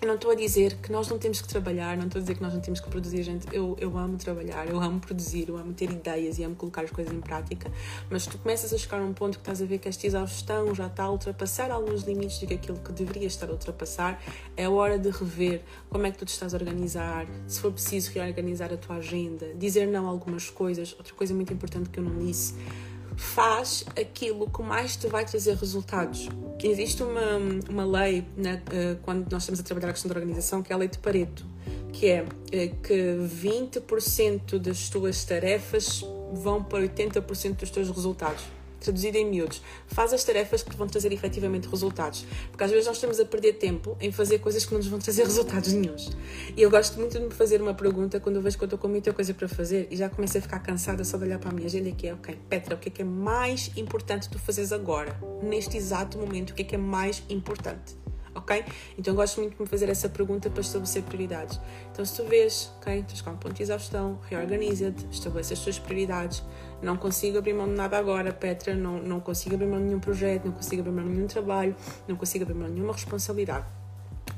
Eu 0.00 0.06
não 0.06 0.14
estou 0.14 0.30
a 0.30 0.34
dizer 0.34 0.76
que 0.76 0.92
nós 0.92 1.08
não 1.08 1.18
temos 1.18 1.40
que 1.40 1.48
trabalhar, 1.48 1.96
não 1.96 2.06
estou 2.06 2.20
a 2.20 2.22
dizer 2.22 2.34
que 2.34 2.42
nós 2.42 2.54
não 2.54 2.60
temos 2.60 2.80
que 2.80 2.88
produzir, 2.88 3.22
gente. 3.22 3.46
Eu, 3.52 3.76
eu 3.80 3.96
amo 3.98 4.16
trabalhar, 4.16 4.68
eu 4.68 4.80
amo 4.80 5.00
produzir, 5.00 5.48
eu 5.48 5.56
amo 5.56 5.72
ter 5.72 5.90
ideias 5.90 6.38
e 6.38 6.44
amo 6.44 6.54
colocar 6.54 6.82
as 6.82 6.90
coisas 6.90 7.12
em 7.12 7.20
prática. 7.20 7.70
Mas 8.08 8.26
tu 8.26 8.38
começas 8.38 8.72
a 8.72 8.78
chegar 8.78 9.00
a 9.00 9.04
um 9.04 9.12
ponto 9.12 9.38
que 9.38 9.42
estás 9.42 9.60
a 9.60 9.66
ver 9.66 9.78
que 9.78 9.88
esta 9.88 10.06
exaustão 10.06 10.74
já 10.74 10.86
está 10.86 11.04
a 11.04 11.10
ultrapassar 11.10 11.70
alguns 11.70 12.02
limites 12.02 12.38
de 12.38 12.54
aquilo 12.54 12.78
que 12.78 12.92
deveria 12.92 13.26
estar 13.26 13.48
a 13.48 13.52
ultrapassar. 13.52 14.22
É 14.56 14.68
hora 14.68 14.98
de 14.98 15.10
rever 15.10 15.62
como 15.90 16.06
é 16.06 16.10
que 16.10 16.18
tu 16.18 16.24
te 16.24 16.32
estás 16.32 16.54
a 16.54 16.56
organizar, 16.56 17.26
se 17.46 17.60
for 17.60 17.72
preciso 17.72 18.12
reorganizar 18.12 18.72
a 18.72 18.76
tua 18.76 18.96
agenda, 18.96 19.52
dizer 19.54 19.86
não 19.86 20.06
a 20.06 20.10
algumas 20.10 20.48
coisas. 20.48 20.94
Outra 20.96 21.14
coisa 21.14 21.34
muito 21.34 21.52
importante 21.52 21.88
que 21.88 21.98
eu 21.98 22.04
não 22.04 22.18
disse 22.18 22.54
faz 23.18 23.84
aquilo 24.00 24.48
que 24.48 24.62
mais 24.62 24.96
te 24.96 25.08
vai 25.08 25.24
trazer 25.24 25.56
resultados. 25.56 26.28
Existe 26.62 27.02
uma, 27.02 27.36
uma 27.68 27.84
lei 27.84 28.24
né, 28.36 28.62
quando 29.02 29.30
nós 29.30 29.42
estamos 29.42 29.60
a 29.60 29.62
trabalhar 29.62 29.90
a 29.90 29.92
questão 29.92 30.08
da 30.08 30.14
organização, 30.14 30.62
que 30.62 30.72
é 30.72 30.74
a 30.74 30.78
lei 30.78 30.88
de 30.88 30.98
Pareto, 30.98 31.44
que 31.92 32.06
é 32.06 32.24
eh, 32.52 32.68
que 32.82 32.94
20% 32.94 34.58
das 34.58 34.88
tuas 34.88 35.24
tarefas 35.24 36.04
vão 36.32 36.62
para 36.62 36.80
80% 36.80 37.56
dos 37.56 37.70
teus 37.70 37.88
resultados 37.88 38.44
traduzido 38.80 39.16
em 39.16 39.26
miúdos, 39.26 39.62
faz 39.86 40.12
as 40.12 40.24
tarefas 40.24 40.62
que 40.62 40.76
vão 40.76 40.86
trazer 40.86 41.12
efetivamente 41.12 41.68
resultados. 41.68 42.24
Porque 42.50 42.64
às 42.64 42.70
vezes 42.70 42.86
nós 42.86 42.96
estamos 42.96 43.20
a 43.20 43.24
perder 43.24 43.54
tempo 43.54 43.96
em 44.00 44.10
fazer 44.10 44.38
coisas 44.38 44.64
que 44.64 44.72
não 44.72 44.78
nos 44.78 44.88
vão 44.88 44.98
trazer 44.98 45.24
resultados 45.26 45.72
nenhums. 45.72 46.10
E 46.56 46.62
eu 46.62 46.70
gosto 46.70 46.98
muito 46.98 47.18
de 47.18 47.24
me 47.24 47.30
fazer 47.30 47.60
uma 47.60 47.74
pergunta 47.74 48.20
quando 48.20 48.36
eu 48.36 48.42
vejo 48.42 48.56
que 48.56 48.64
eu 48.64 48.66
estou 48.66 48.78
com 48.78 48.88
muita 48.88 49.12
coisa 49.12 49.34
para 49.34 49.48
fazer 49.48 49.88
e 49.90 49.96
já 49.96 50.08
começo 50.08 50.38
a 50.38 50.40
ficar 50.40 50.60
cansada 50.60 51.04
só 51.04 51.16
de 51.16 51.24
olhar 51.24 51.38
para 51.38 51.50
a 51.50 51.52
minha 51.52 51.66
agenda 51.66 51.90
que 51.90 52.08
é, 52.08 52.14
ok, 52.14 52.38
Petra, 52.48 52.74
o 52.74 52.78
que 52.78 52.88
é 52.88 52.92
que 52.92 53.02
é 53.02 53.04
mais 53.04 53.70
importante 53.76 54.28
tu 54.28 54.38
fazeres 54.38 54.72
agora, 54.72 55.18
neste 55.42 55.76
exato 55.76 56.18
momento, 56.18 56.50
o 56.50 56.54
que 56.54 56.62
é 56.62 56.64
que 56.64 56.74
é 56.74 56.78
mais 56.78 57.22
importante? 57.28 57.96
ok? 58.38 58.64
Então 58.96 59.14
gosto 59.14 59.40
muito 59.40 59.54
de 59.56 59.62
me 59.62 59.68
fazer 59.68 59.88
essa 59.88 60.08
pergunta 60.08 60.48
para 60.48 60.60
estabelecer 60.60 61.02
prioridades. 61.02 61.60
Então 61.92 62.04
se 62.04 62.16
tu 62.16 62.24
vês, 62.24 62.72
ok, 62.78 63.00
estás 63.00 63.20
com 63.20 63.30
um 63.30 63.36
ponto 63.36 63.54
de 63.54 63.62
exaustão, 63.62 64.18
reorganiza-te, 64.28 65.06
estabelece 65.10 65.52
as 65.52 65.60
tuas 65.60 65.78
prioridades. 65.78 66.42
Não 66.80 66.96
consigo 66.96 67.38
abrir 67.38 67.54
mão 67.54 67.66
de 67.66 67.74
nada 67.74 67.98
agora, 67.98 68.32
Petra, 68.32 68.74
não, 68.74 69.00
não 69.00 69.20
consigo 69.20 69.54
abrir 69.54 69.66
mão 69.66 69.78
de 69.78 69.86
nenhum 69.86 70.00
projeto, 70.00 70.44
não 70.44 70.52
consigo 70.52 70.82
abrir 70.82 70.92
mão 70.92 71.04
de 71.04 71.10
nenhum 71.10 71.26
trabalho, 71.26 71.74
não 72.06 72.16
consigo 72.16 72.44
abrir 72.44 72.54
mão 72.54 72.68
de 72.68 72.74
nenhuma 72.74 72.92
responsabilidade. 72.92 73.66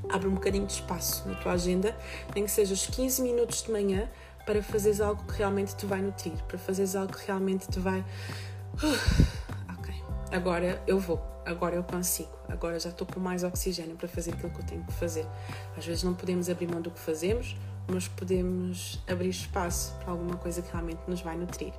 Abre 0.09 0.29
um 0.29 0.35
bocadinho 0.35 0.67
de 0.67 0.73
espaço 0.73 1.29
na 1.29 1.35
tua 1.35 1.53
agenda, 1.53 1.95
nem 2.35 2.45
que 2.45 2.51
seja 2.51 2.73
os 2.73 2.87
15 2.87 3.23
minutos 3.23 3.63
de 3.63 3.71
manhã, 3.71 4.09
para 4.47 4.63
fazeres 4.63 5.01
algo 5.01 5.23
que 5.25 5.35
realmente 5.39 5.77
te 5.77 5.85
vai 5.85 6.01
nutrir, 6.01 6.33
para 6.49 6.59
fazeres 6.59 6.97
algo 6.97 7.13
que 7.13 7.27
realmente 7.27 7.69
te 7.69 7.79
vai. 7.79 8.05
ok, 9.79 9.95
agora 10.33 10.83
eu 10.87 10.99
vou 10.99 11.31
agora 11.45 11.77
eu 11.77 11.83
consigo, 11.83 12.31
agora 12.49 12.79
já 12.79 12.91
estou 12.91 13.07
com 13.07 13.21
mais 13.21 13.43
oxigênio 13.45 13.97
para 13.97 14.09
fazer 14.09 14.33
aquilo 14.33 14.51
que 14.51 14.61
eu 14.61 14.67
tenho 14.67 14.85
que 14.85 14.93
fazer. 14.93 15.27
Às 15.77 15.85
vezes 15.85 16.03
não 16.03 16.15
podemos 16.15 16.49
abrir 16.49 16.69
mão 16.69 16.81
do 16.81 16.91
que 16.91 17.01
fazemos, 17.01 17.57
mas 17.89 18.09
podemos 18.09 19.01
abrir 19.09 19.29
espaço 19.29 19.95
para 19.99 20.13
alguma 20.13 20.37
coisa 20.37 20.63
que 20.63 20.71
realmente 20.73 21.01
nos 21.07 21.21
vai 21.21 21.37
nutrir. 21.37 21.73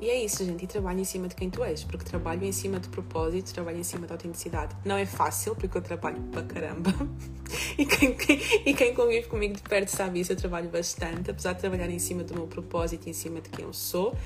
E 0.00 0.08
é 0.08 0.24
isso, 0.24 0.44
gente, 0.44 0.64
e 0.64 0.66
trabalho 0.66 1.00
em 1.00 1.04
cima 1.04 1.28
de 1.28 1.34
quem 1.34 1.48
tu 1.48 1.62
és, 1.62 1.84
porque 1.84 2.04
trabalho 2.04 2.44
em 2.44 2.52
cima 2.52 2.80
de 2.80 2.88
propósito, 2.88 3.54
trabalho 3.54 3.78
em 3.78 3.84
cima 3.84 4.06
de 4.06 4.12
autenticidade. 4.12 4.76
Não 4.84 4.96
é 4.96 5.06
fácil, 5.06 5.54
porque 5.54 5.78
eu 5.78 5.82
trabalho 5.82 6.20
para 6.32 6.42
caramba. 6.42 6.90
e, 7.78 7.86
quem, 7.86 8.14
quem, 8.14 8.40
e 8.66 8.74
quem 8.74 8.94
convive 8.94 9.28
comigo 9.28 9.54
de 9.54 9.62
perto 9.62 9.88
sabe 9.88 10.20
isso, 10.20 10.32
eu 10.32 10.36
trabalho 10.36 10.68
bastante, 10.68 11.30
apesar 11.30 11.52
de 11.52 11.60
trabalhar 11.60 11.88
em 11.88 11.98
cima 11.98 12.24
do 12.24 12.34
meu 12.34 12.46
propósito, 12.46 13.08
em 13.08 13.12
cima 13.12 13.40
de 13.40 13.48
quem 13.48 13.64
eu 13.64 13.72
sou. 13.72 14.16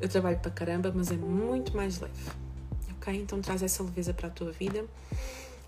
Eu 0.00 0.08
trabalho 0.08 0.38
para 0.38 0.50
caramba, 0.50 0.92
mas 0.94 1.10
é 1.10 1.16
muito 1.16 1.74
mais 1.76 2.00
leve 2.00 2.48
então 3.14 3.40
traz 3.40 3.62
essa 3.62 3.82
leveza 3.82 4.12
para 4.12 4.28
a 4.28 4.30
tua 4.30 4.50
vida. 4.50 4.84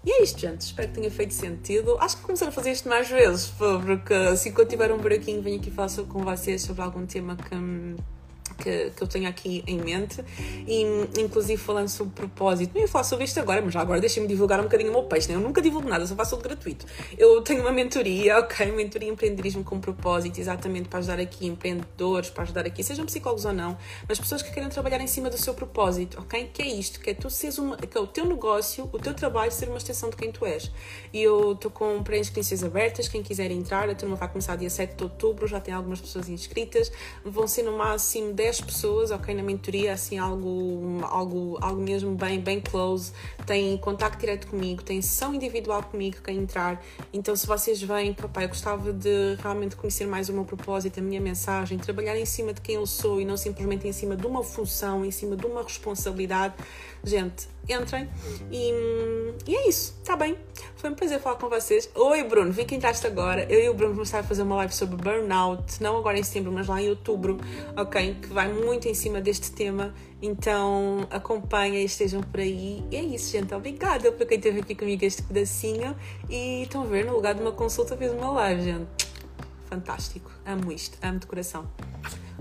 E 0.04 0.10
é 0.10 0.22
isto, 0.22 0.38
gente. 0.40 0.62
Espero 0.62 0.88
que 0.88 0.94
tenha 0.94 1.10
feito 1.10 1.34
sentido. 1.34 1.96
Acho 2.00 2.16
que 2.16 2.22
começar 2.22 2.48
a 2.48 2.52
fazer 2.52 2.72
isto 2.72 2.88
mais 2.88 3.08
vezes, 3.08 3.52
porque 3.58 4.14
assim 4.14 4.52
quando 4.52 4.68
tiver 4.68 4.90
um 4.92 4.98
buraquinho, 4.98 5.42
venho 5.42 5.58
aqui 5.60 5.70
falar 5.70 5.90
com 6.08 6.24
vocês 6.24 6.62
sobre 6.62 6.82
algum 6.82 7.04
tema 7.06 7.36
que 7.36 7.54
hum, 7.54 7.96
que, 8.60 8.90
que 8.90 9.02
eu 9.02 9.08
tenho 9.08 9.28
aqui 9.28 9.64
em 9.66 9.78
mente, 9.78 10.22
e 10.66 10.82
inclusive 11.18 11.60
falando 11.60 11.88
sobre 11.88 12.14
propósito. 12.14 12.72
Não 12.74 12.80
ia 12.80 12.88
falar 12.88 13.04
sobre 13.04 13.24
isto 13.24 13.40
agora, 13.40 13.62
mas 13.62 13.72
já 13.72 13.80
agora 13.80 14.00
deixem-me 14.00 14.28
divulgar 14.28 14.60
um 14.60 14.64
bocadinho 14.64 14.90
o 14.90 14.92
meu 14.92 15.02
peixe, 15.04 15.28
né? 15.28 15.34
Eu 15.34 15.40
nunca 15.40 15.62
divulgo 15.62 15.88
nada, 15.88 16.06
só 16.06 16.14
faço 16.14 16.36
tudo 16.36 16.42
gratuito. 16.42 16.86
Eu 17.16 17.40
tenho 17.42 17.62
uma 17.62 17.72
mentoria, 17.72 18.38
ok? 18.38 18.70
Mentoria 18.72 19.08
empreendedorismo 19.08 19.64
com 19.64 19.80
propósito, 19.80 20.38
exatamente 20.38 20.88
para 20.88 20.98
ajudar 20.98 21.18
aqui 21.18 21.46
empreendedores, 21.46 22.30
para 22.30 22.42
ajudar 22.42 22.66
aqui, 22.66 22.84
sejam 22.84 23.06
psicólogos 23.06 23.44
ou 23.44 23.52
não, 23.52 23.76
mas 24.08 24.18
pessoas 24.18 24.42
que 24.42 24.52
querem 24.52 24.68
trabalhar 24.68 25.00
em 25.00 25.06
cima 25.06 25.30
do 25.30 25.38
seu 25.38 25.54
propósito, 25.54 26.20
ok? 26.20 26.50
Que 26.52 26.62
é 26.62 26.68
isto, 26.68 27.00
que 27.00 27.10
é 27.10 27.14
tu 27.14 27.30
seres 27.30 27.58
uma, 27.58 27.76
que 27.76 27.96
é 27.96 28.00
o 28.00 28.06
teu 28.06 28.26
negócio, 28.26 28.88
o 28.92 28.98
teu 28.98 29.14
trabalho 29.14 29.50
ser 29.50 29.68
uma 29.68 29.78
extensão 29.78 30.10
de 30.10 30.16
quem 30.16 30.30
tu 30.30 30.44
és. 30.44 30.70
E 31.12 31.22
eu 31.22 31.52
estou 31.52 31.70
com 31.70 32.02
pré-inscrições 32.02 32.62
abertas, 32.62 33.08
quem 33.08 33.22
quiser 33.22 33.50
entrar, 33.50 33.88
a 33.88 33.94
turma 33.94 34.16
vai 34.16 34.28
começar 34.28 34.56
dia 34.56 34.70
7 34.70 34.96
de 34.96 35.04
outubro, 35.04 35.46
já 35.46 35.60
tem 35.60 35.72
algumas 35.72 36.00
pessoas 36.00 36.28
inscritas, 36.28 36.92
vão 37.24 37.46
ser 37.46 37.62
no 37.62 37.76
máximo 37.76 38.32
10 38.32 38.49
10 38.50 38.60
pessoas, 38.62 39.10
ok, 39.12 39.32
na 39.32 39.44
mentoria, 39.44 39.92
assim, 39.92 40.18
algo, 40.18 40.98
algo, 41.04 41.56
algo 41.60 41.80
mesmo 41.80 42.16
bem, 42.16 42.40
bem 42.40 42.60
close, 42.60 43.12
têm 43.46 43.78
contacto 43.78 44.18
direto 44.18 44.48
comigo, 44.48 44.82
têm 44.82 45.00
sessão 45.00 45.32
individual 45.32 45.84
comigo, 45.84 46.16
quem 46.24 46.38
entrar. 46.38 46.82
Então, 47.12 47.36
se 47.36 47.46
vocês 47.46 47.80
vêm, 47.80 48.12
papai, 48.12 48.46
eu 48.46 48.48
gostava 48.48 48.92
de 48.92 49.36
realmente 49.40 49.76
conhecer 49.76 50.04
mais 50.04 50.28
o 50.28 50.32
meu 50.32 50.44
propósito, 50.44 50.98
a 50.98 51.02
minha 51.02 51.20
mensagem, 51.20 51.78
trabalhar 51.78 52.18
em 52.18 52.26
cima 52.26 52.52
de 52.52 52.60
quem 52.60 52.74
eu 52.74 52.86
sou 52.86 53.20
e 53.20 53.24
não 53.24 53.36
simplesmente 53.36 53.86
em 53.86 53.92
cima 53.92 54.16
de 54.16 54.26
uma 54.26 54.42
função, 54.42 55.04
em 55.04 55.12
cima 55.12 55.36
de 55.36 55.46
uma 55.46 55.62
responsabilidade, 55.62 56.54
gente, 57.04 57.48
entrem. 57.68 58.08
E, 58.50 58.72
e 59.46 59.54
é 59.54 59.68
isso, 59.68 59.94
tá 60.04 60.16
bem? 60.16 60.36
Foi 60.76 60.90
um 60.90 60.94
prazer 60.94 61.20
falar 61.20 61.36
com 61.36 61.48
vocês. 61.48 61.90
Oi, 61.94 62.22
Bruno, 62.24 62.52
vi 62.52 62.64
que 62.64 62.74
entraste 62.74 63.06
agora. 63.06 63.44
Eu 63.52 63.60
e 63.60 63.68
o 63.68 63.74
Bruno 63.74 64.02
estar 64.02 64.20
a 64.20 64.22
fazer 64.22 64.42
uma 64.42 64.56
live 64.56 64.74
sobre 64.74 64.96
burnout, 64.96 65.82
não 65.82 65.96
agora 65.96 66.18
em 66.18 66.22
setembro, 66.22 66.52
mas 66.52 66.66
lá 66.66 66.80
em 66.80 66.88
outubro, 66.88 67.38
ok? 67.76 68.16
Que 68.20 68.28
vai 68.28 68.52
muito 68.52 68.88
em 68.88 68.94
cima 68.94 69.20
deste 69.20 69.52
tema. 69.52 69.94
Então 70.22 71.06
acompanha 71.10 71.80
e 71.80 71.84
estejam 71.84 72.22
por 72.22 72.40
aí. 72.40 72.84
E 72.90 72.96
é 72.96 73.02
isso, 73.02 73.30
gente. 73.32 73.54
Obrigada 73.54 74.12
por 74.12 74.26
quem 74.26 74.36
esteve 74.36 74.60
aqui 74.60 74.74
comigo 74.74 75.04
este 75.04 75.22
pedacinho. 75.22 75.96
E 76.28 76.62
estão 76.62 76.82
a 76.82 76.86
ver, 76.86 77.04
no 77.04 77.14
lugar 77.14 77.34
de 77.34 77.40
uma 77.40 77.52
consulta, 77.52 77.96
fiz 77.96 78.10
uma 78.12 78.30
live, 78.32 78.62
gente. 78.62 78.88
Fantástico. 79.66 80.30
Amo 80.44 80.72
isto. 80.72 80.98
Amo 81.02 81.18
de 81.18 81.26
coração. 81.26 81.70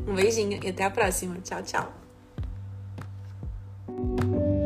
Um 0.08 0.15
beijinho 0.15 0.60
e 0.63 0.69
até 0.69 0.84
a 0.84 0.89
próxima. 0.89 1.38
Tchau, 1.41 1.62
tchau. 1.63 1.98
Thank 3.99 4.33
you. 4.33 4.59